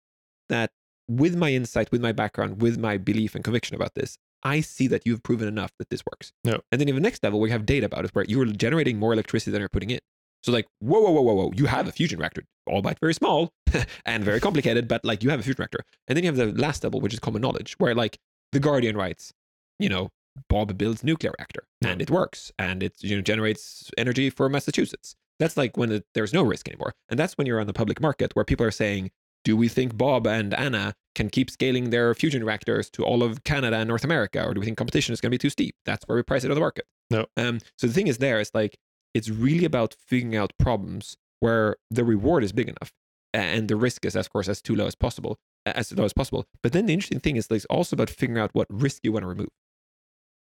[0.48, 0.70] that
[1.08, 4.86] with my insight, with my background, with my belief and conviction about this, I see
[4.88, 6.32] that you've proven enough that this works.
[6.44, 6.58] Yeah.
[6.70, 8.46] And then you have the next level where you have data about it, where you're
[8.46, 10.00] generating more electricity than you're putting in.
[10.42, 13.52] So like, whoa, whoa, whoa, whoa, whoa, you have a fusion reactor, albeit very small
[14.06, 15.84] and very complicated, but like you have a fusion reactor.
[16.08, 18.18] And then you have the last level, which is common knowledge, where like
[18.52, 19.34] the Guardian writes,
[19.78, 20.10] you know,
[20.48, 22.04] Bob builds nuclear reactor and Yeah.
[22.04, 25.14] it works and it you know generates energy for Massachusetts.
[25.38, 26.92] That's like when it, there's no risk anymore.
[27.08, 29.10] And that's when you're on the public market where people are saying,
[29.42, 33.42] do we think Bob and Anna can keep scaling their fusion reactors to all of
[33.42, 34.44] Canada and North America?
[34.44, 35.74] Or do we think competition is going to be too steep?
[35.86, 36.84] That's where we price it on the market.
[37.10, 37.24] No.
[37.38, 38.76] Um, so the thing is there, it's like,
[39.14, 42.92] it's really about figuring out problems where the reward is big enough
[43.32, 46.44] and the risk is, of course, as too low as possible, as low as possible.
[46.62, 49.12] But then the interesting thing is like, it's also about figuring out what risk you
[49.12, 49.48] want to remove.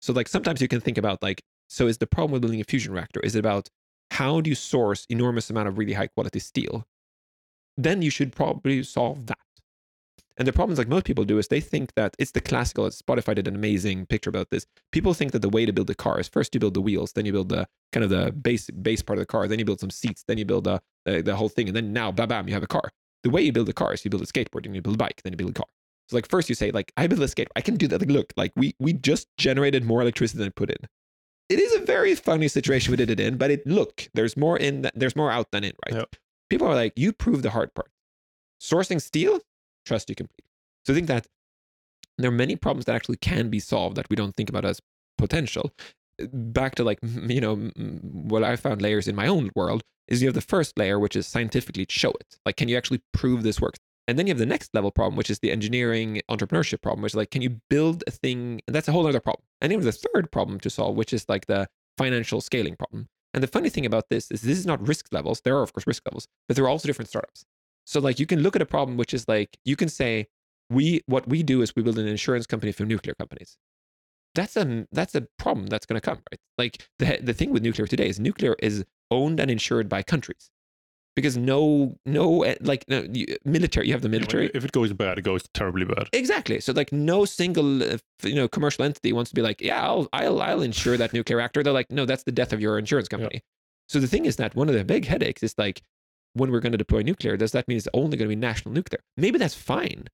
[0.02, 2.64] So like sometimes you can think about like, so is the problem with building a
[2.64, 3.70] fusion reactor, is it about
[4.12, 6.86] how do you source enormous amount of really high quality steel
[7.84, 9.38] then you should probably solve that.
[10.38, 12.86] And the problems, like most people do, is they think that it's the classical.
[12.90, 14.66] Spotify did an amazing picture about this.
[14.92, 17.12] People think that the way to build a car is first you build the wheels,
[17.12, 19.66] then you build the kind of the base base part of the car, then you
[19.66, 22.30] build some seats, then you build the the, the whole thing, and then now, bam,
[22.30, 22.90] bam, you have a car.
[23.24, 24.98] The way you build a car is you build a skateboard, and you build a
[24.98, 25.68] bike, then you build a car.
[26.10, 28.02] So like first you say like I build a skateboard, I can do that.
[28.02, 30.78] Like look, like we we just generated more electricity than I put in.
[31.50, 34.58] It is a very funny situation we did it in, but it look there's more
[34.58, 35.96] in that there's more out than in, right?
[35.96, 36.16] Yep.
[36.50, 37.92] People are like, you prove the hard part.
[38.62, 39.40] Sourcing steel,
[39.86, 40.50] trust you completely.
[40.86, 41.28] So I think that
[42.18, 44.82] there are many problems that actually can be solved that we don't think about as
[45.18, 45.72] potential.
[46.34, 47.56] Back to like, you know,
[48.02, 51.16] what I found layers in my own world is you have the first layer, which
[51.16, 52.40] is scientifically show it.
[52.46, 53.80] Like, can you actually prove this works?
[54.10, 57.12] And then you have the next level problem, which is the engineering entrepreneurship problem, which
[57.12, 58.60] is like, can you build a thing?
[58.66, 59.44] And that's a whole other problem.
[59.62, 62.76] And then you have the third problem to solve, which is like the financial scaling
[62.76, 63.08] problem.
[63.36, 65.42] And the funny thing about this is this is not risk levels.
[65.42, 67.46] There are, of course, risk levels, but there are also different startups.
[67.86, 70.26] So like you can look at a problem which is like you can say,
[70.72, 73.58] we what we do is we build an insurance company for nuclear companies.
[74.34, 76.40] That's a that's a problem that's going to come, right?
[76.58, 80.50] Like the the thing with nuclear today is nuclear is owned and insured by countries
[81.16, 84.50] because no no eh, like no, you, military you have the military.
[84.54, 86.10] If it goes bad, it goes terribly bad.
[86.14, 86.60] exactly.
[86.60, 90.08] So like no single uh, you know commercial entity wants to be like yeah I'll
[90.14, 93.08] I'll I'll insure that nuclear reactor they're like no that's the death of your insurance
[93.08, 93.42] company.
[93.88, 95.82] So the thing is that one of the big headaches is like
[96.34, 98.74] when we're going to deploy nuclear does that mean it's only going to be national
[98.74, 99.02] nuclear?
[99.18, 100.08] Maybe that's fine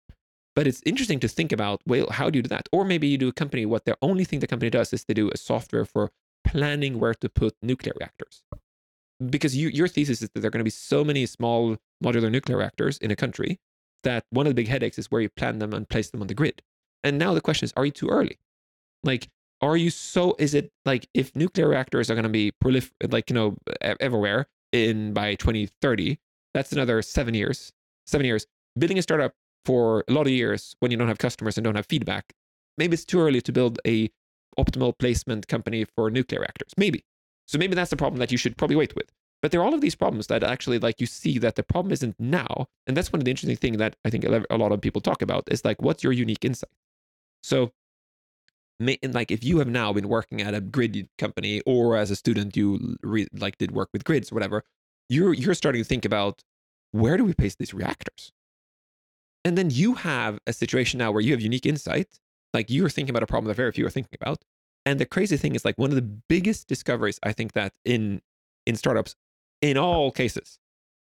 [0.55, 2.69] but it's interesting to think about well how do you do that?
[2.71, 5.13] Or maybe you do a company what the only thing the company does is they
[5.13, 6.11] do a software for
[6.47, 8.43] planning where to put nuclear reactors
[9.29, 12.31] because you, your thesis is that there are going to be so many small modular
[12.31, 13.59] nuclear reactors in a country
[14.03, 16.27] that one of the big headaches is where you plan them and place them on
[16.27, 16.61] the grid.
[17.03, 18.39] And now the question is, are you too early?
[19.03, 19.29] Like,
[19.61, 20.35] are you so?
[20.37, 24.47] Is it like if nuclear reactors are going to be prolif like you know everywhere
[24.71, 26.19] in by 2030?
[26.53, 27.71] That's another seven years.
[28.05, 28.45] Seven years
[28.77, 31.75] building a startup for a lot of years when you don't have customers and don't
[31.75, 32.33] have feedback.
[32.77, 34.09] Maybe it's too early to build a
[34.59, 36.71] optimal placement company for nuclear reactors.
[36.77, 37.03] Maybe.
[37.47, 39.11] So maybe that's the problem that you should probably wait with.
[39.41, 41.91] But there are all of these problems that actually, like, you see that the problem
[41.91, 42.67] isn't now.
[42.87, 45.21] And that's one of the interesting things that I think a lot of people talk
[45.21, 46.69] about is like, what's your unique insight?
[47.43, 47.71] So,
[48.79, 52.57] like, if you have now been working at a grid company or as a student,
[52.57, 54.63] you re, like did work with grids or whatever,
[55.09, 56.43] you're, you're starting to think about
[56.91, 58.31] where do we place these reactors?
[59.43, 62.19] And then you have a situation now where you have unique insight.
[62.51, 64.43] Like, you're thinking about a problem that very few are thinking about.
[64.85, 68.21] And the crazy thing is like one of the biggest discoveries I think that in
[68.65, 69.15] in startups
[69.61, 70.59] in all cases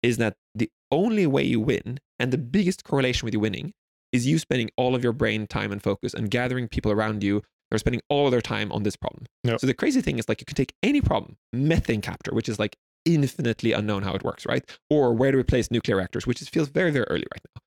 [0.02, 3.72] is that the only way you win and the biggest correlation with you winning
[4.12, 7.42] is you spending all of your brain time and focus and gathering people around you
[7.70, 9.26] that are spending all of their time on this problem.
[9.44, 9.60] Yep.
[9.60, 12.58] So the crazy thing is like you can take any problem, methane capture, which is
[12.58, 14.64] like infinitely unknown how it works, right?
[14.88, 17.62] Or where to replace nuclear reactors, which is, feels very, very early right now.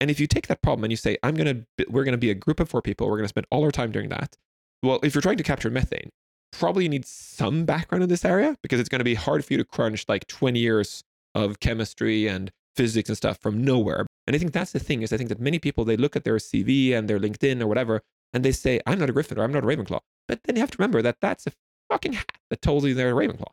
[0.00, 2.34] And if you take that problem and you say, I'm gonna we're gonna be a
[2.34, 4.36] group of four people, we're gonna spend all our time doing that,
[4.82, 6.10] well, if you're trying to capture methane,
[6.52, 9.54] probably you need some background in this area because it's going to be hard for
[9.54, 11.02] you to crunch like 20 years
[11.34, 14.06] of chemistry and physics and stuff from nowhere.
[14.26, 16.24] And I think that's the thing is I think that many people they look at
[16.24, 19.52] their CV and their LinkedIn or whatever and they say I'm not a Gryffindor, I'm
[19.52, 20.00] not a Ravenclaw.
[20.28, 21.52] But then you have to remember that that's a
[21.90, 23.50] fucking hat that tells you they're a Ravenclaw.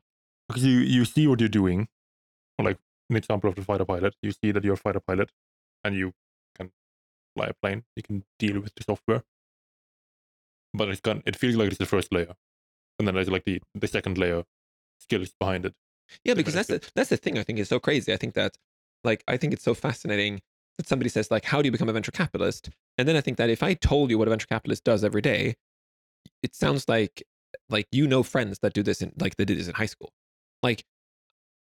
[0.47, 1.87] Because you, you see what you're doing,
[2.57, 2.77] like
[3.09, 5.31] an example of the fighter pilot, you see that you're a fighter pilot
[5.83, 6.13] and you
[6.55, 6.71] can
[7.35, 9.23] fly a plane, you can deal with the software.
[10.73, 12.33] But it's gone, it feels like it's the first layer.
[12.97, 14.43] And then there's like the, the second layer
[14.99, 15.73] skills behind it.
[16.23, 18.11] Yeah, because that's the that's the thing I think is so crazy.
[18.13, 18.57] I think that
[19.03, 20.41] like I think it's so fascinating
[20.77, 22.69] that somebody says like how do you become a venture capitalist?
[22.97, 25.21] And then I think that if I told you what a venture capitalist does every
[25.21, 25.55] day,
[26.41, 27.23] it sounds like
[27.69, 30.11] like you know friends that do this in like they did this in high school.
[30.63, 30.83] Like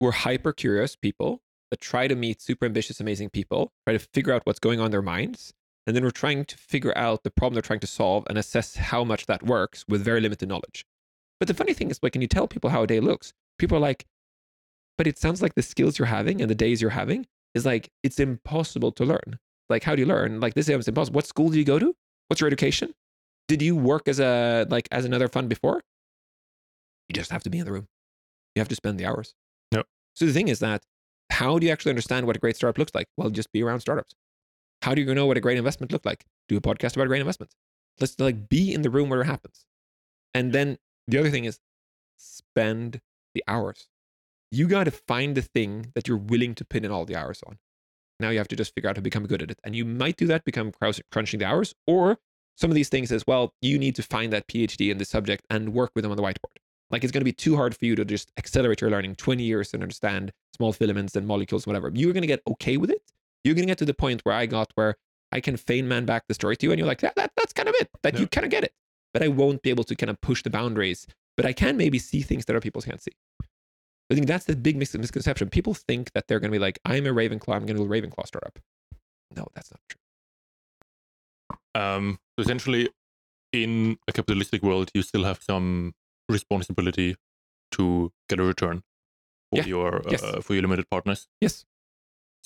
[0.01, 4.33] we're hyper curious people that try to meet super ambitious, amazing people, try to figure
[4.33, 5.53] out what's going on in their minds.
[5.89, 8.77] And then we're trying to figure out the problem they're trying to solve and assess
[8.77, 10.85] how much that works with very limited knowledge.
[11.41, 13.79] But the funny thing is, like, when you tell people how a day looks, people
[13.79, 14.05] are like,
[14.99, 17.89] but it sounds like the skills you're having and the days you're having is like,
[18.03, 19.39] it's impossible to learn.
[19.71, 20.41] Like, how do you learn?
[20.41, 21.17] Like, this is impossible.
[21.17, 21.95] What school do you go to?
[22.27, 22.93] What's your education?
[23.47, 25.81] Did you work as a, like, as another fund before?
[27.09, 27.89] You just have to be in the room.
[28.55, 29.33] You have to spend the hours.
[29.73, 29.87] Yep.
[30.17, 30.83] So the thing is that
[31.31, 33.07] how do you actually understand what a great startup looks like?
[33.17, 34.15] Well, just be around startups.
[34.89, 36.25] How do you know what a great investment looks like?
[36.49, 37.53] Do a podcast about a great investment.
[38.01, 39.67] Let's like be in the room where it happens.
[40.33, 41.59] And then the other thing is
[42.17, 43.03] spend
[43.35, 43.89] the hours.
[44.51, 47.43] You got to find the thing that you're willing to pin in all the hours
[47.47, 47.59] on.
[48.19, 49.59] Now you have to just figure out how to become good at it.
[49.63, 52.17] And you might do that, become crunching the hours, or
[52.57, 55.45] some of these things as well, you need to find that PhD in the subject
[55.51, 56.57] and work with them on the whiteboard.
[56.91, 59.43] Like it's going to be too hard for you to just accelerate your learning 20
[59.43, 61.93] years and understand small filaments and molecules, whatever.
[61.95, 63.03] You're going to get okay with it.
[63.45, 64.97] You're going to get to the point where I got where
[65.33, 67.53] I can Feynman man back the story to you and you're like, yeah, that, that's
[67.53, 67.89] kind of it.
[68.03, 68.21] That Yeah.
[68.21, 68.73] you kind of get it.
[69.15, 71.07] But I won't be able to kind of push the boundaries.
[71.37, 73.13] But I can maybe see things that other people can't see.
[74.11, 75.51] I think that's the big mis- misconception.
[75.51, 77.85] People think that they're going to be like, I'm a Ravenclaw, I'm going to do
[77.85, 78.59] a Ravenclaw startup.
[79.37, 79.99] No, that's not true.
[81.75, 82.89] Um, so essentially,
[83.53, 85.95] in a capitalistic world, you still have some
[86.29, 87.17] responsibility
[87.73, 88.83] to get a return
[89.53, 89.67] for Yeah.
[89.67, 90.23] your uh, Yes.
[90.45, 91.29] for your limited partners.
[91.41, 91.65] Yes.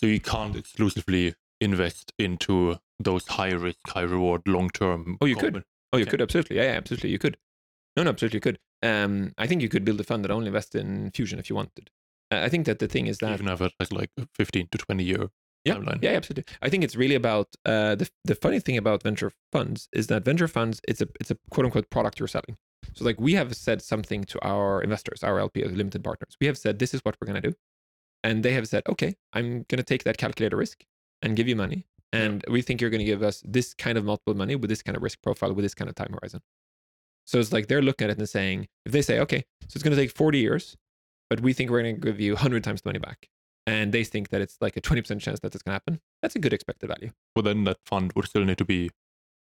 [0.02, 5.16] So you can't exclusively invest into those high risk, high reward, long term.
[5.20, 5.62] Oh, you could.
[5.92, 6.10] Oh, you Okay.
[6.10, 6.56] could absolutely.
[6.56, 7.10] Yeah, yeah, absolutely.
[7.10, 7.36] You could.
[7.96, 8.58] No, no, absolutely, you could.
[8.82, 11.54] Um, I think you could build a fund that only invests in fusion if you
[11.54, 11.90] wanted.
[12.32, 14.66] Uh, I think that the thing is that Even have it as like a fifteen
[14.72, 15.28] to twenty year
[15.64, 16.02] yeah, timeline.
[16.02, 16.52] yeah, absolutely.
[16.62, 20.24] I think it's really about uh, the the funny thing about venture funds is that
[20.24, 22.56] venture funds it's a it's a quote unquote product you're selling.
[22.94, 26.34] So like we have said something to our investors, our LP, limited partners.
[26.40, 27.52] We have said this is what we're gonna do,
[28.22, 30.84] and they have said, okay, I'm gonna take that calculator risk
[31.22, 34.34] and give you money, and we think you're gonna give us this kind of multiple
[34.34, 36.40] money with this kind of risk profile with this kind of time horizon.
[37.24, 39.82] So it's like they're looking at it and saying, if they say, okay, so it's
[39.82, 40.76] gonna take 40 years,
[41.30, 43.28] but we think we're gonna give you 100 times the money back
[43.66, 46.34] and they think that it's like a 20% chance that it's going to happen, that's
[46.36, 47.10] a good expected value.
[47.34, 48.90] Well, then that fund would still need to be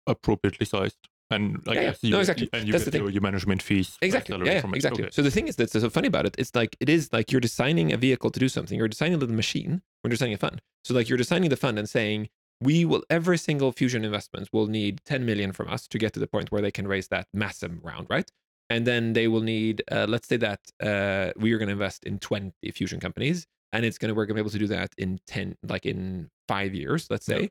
[0.06, 0.98] appropriately sized.
[1.34, 1.94] And I Yeah, yeah.
[2.02, 2.50] you, No, exactly.
[2.54, 3.10] and you That's get the thing.
[3.14, 3.98] your, management fees.
[4.02, 4.38] Exactly.
[4.46, 5.04] Yeah, yeah, exactly.
[5.04, 5.12] Okay.
[5.12, 6.36] So the thing is that's so funny about it.
[6.38, 8.78] It's like it is like you're designing a vehicle to do something.
[8.78, 10.62] You're designing a little machine when you're designing a fund.
[10.86, 12.30] So like you're designing the fund and saying
[12.62, 16.20] we will every single fusion investment will need 10 million from us to get to
[16.20, 18.30] the point where they can raise that massive round, right?
[18.70, 22.06] And then they will need, uh, let's say that uh, we are going to invest
[22.06, 24.68] in 20 fusion companies, and it's going to we're going to be able to do
[24.68, 27.42] that in 10, like in five years, let's say.
[27.42, 27.48] Yeah.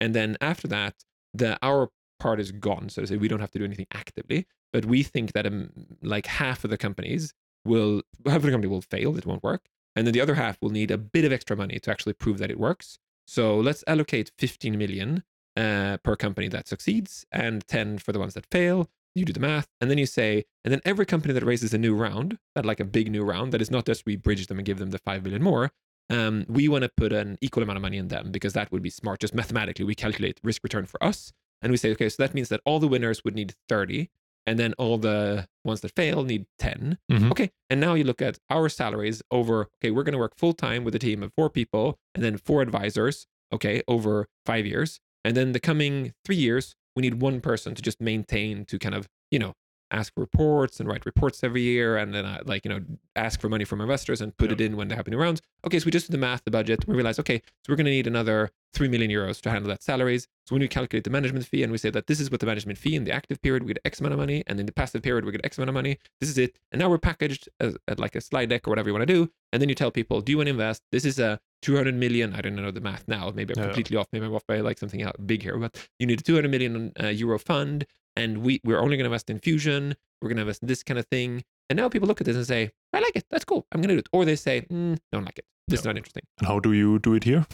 [0.00, 0.94] And then after that,
[1.32, 1.88] the our
[2.18, 3.16] part is gone, so to say.
[3.16, 5.70] We don't have to do anything actively, but we think that um,
[6.02, 9.68] like half of the companies will half of the company will fail, it won't work,
[9.94, 12.38] and then the other half will need a bit of extra money to actually prove
[12.38, 12.98] that it works.
[13.26, 15.24] So let's allocate 15 million
[15.56, 18.88] uh, per company that succeeds and 10 for the ones that fail.
[19.14, 21.78] You do the math, and then you say, and then every company that raises a
[21.78, 24.58] new round, that like a big new round, that is not just we bridge them
[24.58, 25.72] and give them the 5 million more.
[26.10, 28.82] Um, we want to put an equal amount of money in them because that would
[28.82, 29.20] be smart.
[29.20, 32.48] Just mathematically, we calculate risk return for us, and we say, okay, so that means
[32.48, 34.10] that all the winners would need 30,
[34.46, 36.98] and then all the ones that fail need 10.
[37.10, 37.30] Mhm.
[37.32, 40.52] Okay, and now you look at our salaries over, okay, we're going to work full
[40.52, 45.00] time with a team of four people and then four advisors, okay, over five years.
[45.24, 48.94] And then the coming three years, we need one person to just maintain, to kind
[48.94, 49.54] of, you know,
[49.90, 52.80] ask for reports and write reports every year and then uh, like, you know,
[53.14, 54.54] ask for money from investors and put Yeah.
[54.54, 55.40] it in when they have new rounds.
[55.64, 56.86] Okay, so we just did the math, the budget.
[56.88, 59.82] We realized, okay, so we're going to need another 3 million euros to handle that
[59.82, 60.26] salaries.
[60.46, 62.46] So when we calculate the management fee and we say that this is what the
[62.46, 64.72] management fee in the active period, we get X amount of money, and in the
[64.72, 65.98] passive period, we get X amount of money.
[66.20, 66.56] This is it.
[66.72, 69.12] And now we're packaged as, at like a slide deck or whatever you want to
[69.14, 69.30] do.
[69.52, 70.82] And then you tell people, do you want to invest?
[70.92, 72.34] This is a 200 million.
[72.34, 73.30] I don't know the math now.
[73.34, 73.66] Maybe I'm Yeah.
[73.68, 74.06] completely off.
[74.12, 77.08] Maybe I'm off by like something big here, but you need a 200 million uh,
[77.08, 77.86] euro fund.
[78.14, 79.94] And we, we're only going to invest in fusion.
[80.22, 81.44] We're going to invest in this kind of thing.
[81.68, 83.24] And now people look at this and say, I like it.
[83.30, 83.66] That's cool.
[83.72, 84.08] I'm going to do it.
[84.12, 85.44] Or they say, mm, don't like it.
[85.68, 86.22] This is not interesting.
[86.38, 87.44] And how do you do it here?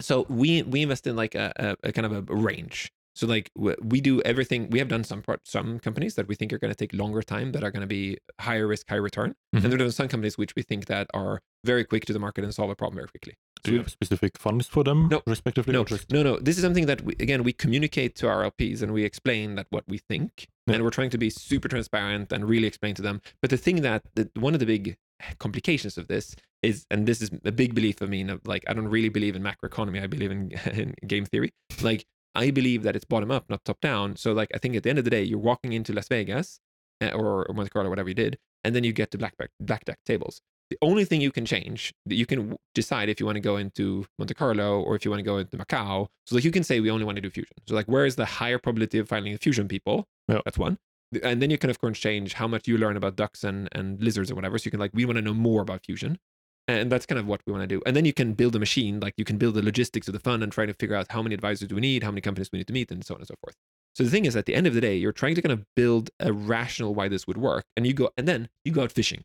[0.00, 1.52] So we we invest in like a,
[1.84, 2.92] a, a kind of a range.
[3.14, 4.70] So like we do everything.
[4.70, 7.22] We have done some part, some companies that we think are going to take longer
[7.22, 9.62] time, that are going to be higher risk, high return, Mhm.
[9.64, 12.42] and there are some companies which we think that are very quick to the market
[12.44, 13.34] and solve a problem very quickly.
[13.62, 15.22] Do you have specific funds for them, No.
[15.26, 15.72] respectively?
[15.72, 16.38] No, just no, no.
[16.38, 19.68] This is something that we, again we communicate to our LPs and we explain that
[19.70, 20.74] what we think, Yeah.
[20.74, 23.22] and we're trying to be super transparent and really explain to them.
[23.40, 24.96] But the thing that the, one of the big
[25.38, 28.72] complications of this is, and this is a big belief of me, of like I
[28.74, 30.02] don't really believe in macroeconomy.
[30.02, 31.52] I believe in, in game theory.
[31.82, 34.16] Like I believe that it's bottom up, not top down.
[34.16, 36.60] So like I think at the end of the day, you're walking into Las Vegas
[37.02, 39.98] uh, or, or Monte Carlo, whatever you did, and then you get to blackjack blackjack
[40.04, 40.40] tables.
[40.70, 43.56] The only thing you can change, that you can decide if you want to go
[43.58, 46.08] into Monte Carlo or if you want to go into Macau.
[46.26, 47.56] So like you can say we only want to do fusion.
[47.68, 50.06] So like where is the higher probability of finding a fusion people?
[50.26, 50.40] Yeah.
[50.44, 50.78] That's one.
[51.22, 54.02] And then you can of course change how much you learn about ducks and, and
[54.02, 54.58] lizards and whatever.
[54.58, 56.18] So you can like we want to know more about fusion.
[56.66, 57.82] And that's kind of what we want to do.
[57.84, 60.20] And then you can build a machine, like you can build the logistics of the
[60.20, 62.48] fund and try to figure out how many advisors do we need, how many companies
[62.52, 63.54] we need to meet, and so on and so forth.
[63.94, 65.64] So the thing is, at the end of the day, you're trying to kind of
[65.76, 68.92] build a rational why this would work, and you go, and then you go out
[68.92, 69.24] fishing.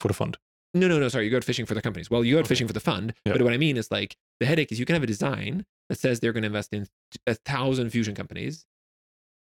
[0.00, 0.36] for the fund?
[0.74, 1.08] No, no, no.
[1.08, 2.10] Sorry, you go out fishing for the companies.
[2.10, 2.48] Well, you go out Okay.
[2.48, 3.14] fishing for the fund.
[3.24, 3.32] Yeah.
[3.32, 5.98] But what I mean is like the headache is you can have a design that
[5.98, 6.86] says they're going to invest in
[7.26, 8.66] a thousand fusion companies,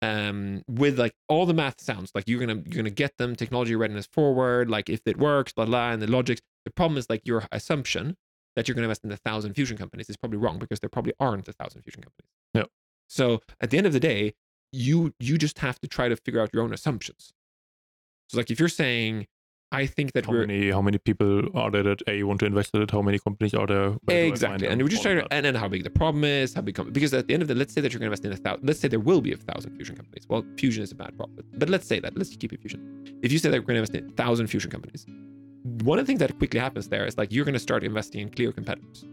[0.02, 3.76] um, with like all the math sounds like you're gonna you're gonna get them technology
[3.76, 6.42] readiness forward, like if it works, blah blah, and the logics.
[6.66, 8.18] The problem is like your assumption
[8.56, 10.90] that you're going to invest in a thousand fusion companies is probably wrong because there
[10.90, 12.30] probably aren't a thousand fusion companies.
[12.54, 12.66] No.
[13.08, 14.34] So at the end of the day,
[14.72, 17.34] you you just have to try to figure out your own assumptions.
[18.30, 19.28] So like if you're saying,
[19.74, 22.42] I think that How we're many how many people are there that A you want
[22.42, 22.92] to invest in it?
[22.92, 23.92] How many companies are there?
[23.92, 25.90] Where do I find exactly, and we just try to, and then how big the
[25.90, 28.12] problem is, how big because at the end of the, let's say that you're going
[28.12, 28.68] to invest in a thousand.
[28.68, 30.26] Let's say there will be a thousand fusion companies.
[30.30, 32.18] Well, fusion is a bad problem, but let's say that.
[32.18, 33.20] Let's keep it fusion.
[33.24, 35.06] If you say that we're going to invest in a thousand fusion companies,
[35.64, 38.22] one of the things that quickly happens there is like you're going to start investing
[38.22, 39.06] in clear competitors,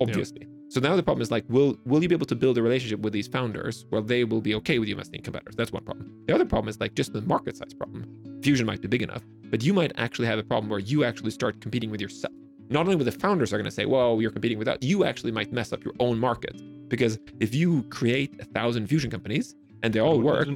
[0.00, 0.48] obviously.
[0.68, 3.00] So now the problem is like, will will you be able to build a relationship
[3.00, 5.54] with these founders where they will be okay with you investing in competitors?
[5.54, 6.12] That's one problem.
[6.26, 8.06] The other problem is like just the market size problem.
[8.42, 11.30] Fusion might be big enough, but you might actually have a problem where you actually
[11.30, 12.34] start competing with yourself.
[12.68, 15.04] Not only with the founders are going to say, well, you're competing with us, you
[15.04, 16.60] actually might mess up your own market.
[16.88, 20.48] Because if you create a thousand fusion companies and they all work,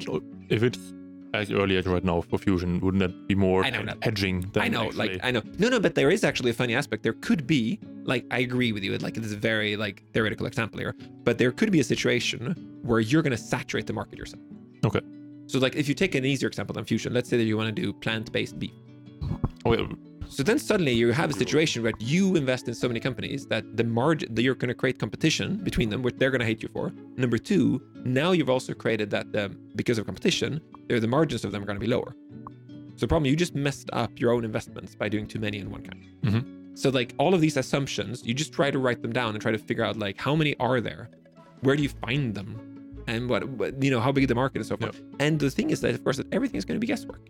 [0.48, 0.92] If it's
[1.34, 4.62] as early as right now for fusion, wouldn't that be more I know hedging than
[4.62, 5.42] I know, actually- like I know.
[5.58, 7.02] No, no, but there is actually a funny aspect.
[7.02, 8.96] There could be, like, I agree with you.
[8.98, 12.54] Like, it is a very like theoretical example here, but there could be a situation
[12.82, 14.42] where you're going to saturate the market yourself.
[14.84, 15.00] Okay.
[15.46, 17.74] So, like, if you take an easier example than fusion, let's say that you want
[17.74, 18.70] to do plant-based beef.
[19.64, 19.86] Oh, yeah.
[20.30, 23.76] So then suddenly you have a situation where you invest in so many companies that
[23.76, 26.62] the margin that you're going to create competition between them, which they're going to hate
[26.62, 26.92] you for.
[27.16, 31.62] Number two, now you've also created that um, because of competition, the margins of them
[31.62, 32.14] are going to be lower.
[32.94, 35.68] So the problem you just messed up your own investments by doing too many in
[35.68, 36.06] one kind.
[36.22, 36.78] Mhm.
[36.78, 39.50] So like all of these assumptions, you just try to write them down and try
[39.50, 41.10] to figure out like how many are there,
[41.62, 42.50] where do you find them,
[43.08, 45.02] and what, what you know how big the market is so forth.
[45.18, 47.20] And the thing is that of course that everything is going to be guesswork.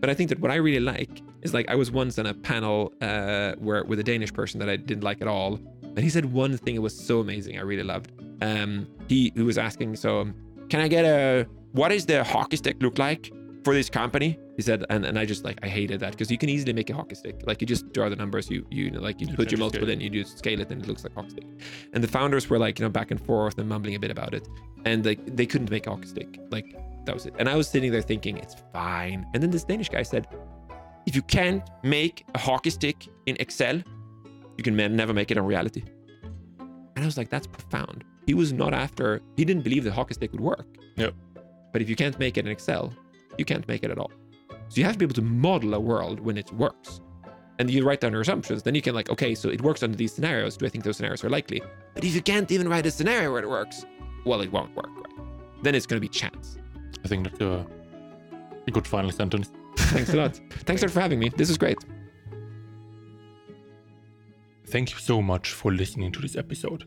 [0.00, 2.34] But I think that what I really like is like I was once on a
[2.34, 6.10] panel uh, where with a Danish person that I didn't like at all, and he
[6.10, 7.58] said one thing that was so amazing.
[7.58, 8.12] I really loved.
[8.40, 10.30] Um, he who was asking, so
[10.68, 13.32] can I get a what does the hockey stick look like
[13.64, 14.38] for this company?
[14.56, 16.90] He said, and, and I just like I hated that because you can easily make
[16.90, 17.40] a hockey stick.
[17.46, 19.88] Like you just draw the numbers, you you know, like you, You put your multiple
[19.88, 21.46] in, you just scale it, and it looks like hockey stick.
[21.92, 24.34] And the founders were like you know back and forth and mumbling a bit about
[24.34, 24.48] it,
[24.84, 26.38] and like they couldn't make a hockey stick.
[26.50, 27.34] Like that was it.
[27.38, 29.26] And I was sitting there thinking it's fine.
[29.34, 30.28] And then this Danish guy said,
[31.06, 33.82] if you can't make a hockey stick in Excel,
[34.56, 35.82] you can never make it in reality.
[36.58, 38.04] And I was like, that's profound.
[38.26, 40.66] He was not after, he didn't believe the hockey stick would work.
[40.96, 41.14] Yep.
[41.72, 42.92] But if you can't make it in Excel,
[43.38, 44.10] you can't make it at all.
[44.68, 47.00] So you have to be able to model a world when it works.
[47.58, 49.96] And you write down your assumptions, then you can like, okay, so it works under
[49.96, 50.56] these scenarios.
[50.56, 51.62] Do I think those scenarios are likely?
[51.94, 53.84] But if you can't even write a scenario where it works,
[54.24, 55.26] well, it won't work, right?
[55.62, 56.58] Then it's going to be chance.
[57.04, 57.66] I think that's a,
[58.66, 59.50] a good final sentence.
[59.76, 60.40] Thanks a lot.
[60.64, 61.30] Thanks a lot for having me.
[61.30, 61.78] This is great.
[64.66, 66.84] Thank you so much for listening to this episode.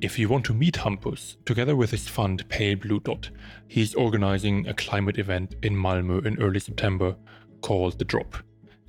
[0.00, 3.30] If you want to meet Hampus, together with his fund Pale Blue Dot,
[3.66, 7.16] he is organizing a climate event in Malmö in early September
[7.60, 8.36] called The Drop.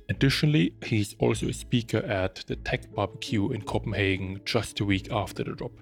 [0.08, 5.44] Additionally, he's also a speaker at the Tech Barbecue in Copenhagen just a week after
[5.44, 5.72] The Drop.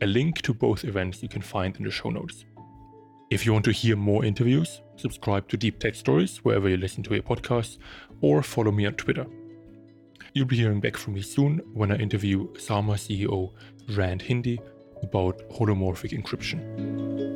[0.00, 2.44] A link to both events you can find in the show notes.
[3.32, 7.02] If you want to hear more interviews, subscribe to Deep Tech Stories wherever you listen
[7.04, 7.78] to your podcasts,
[8.20, 9.24] or follow me on Twitter.
[10.34, 13.54] You'll be hearing back from me soon when I interview Zama CEO
[13.96, 14.60] Rand Hindi
[15.02, 17.31] about homomorphic encryption.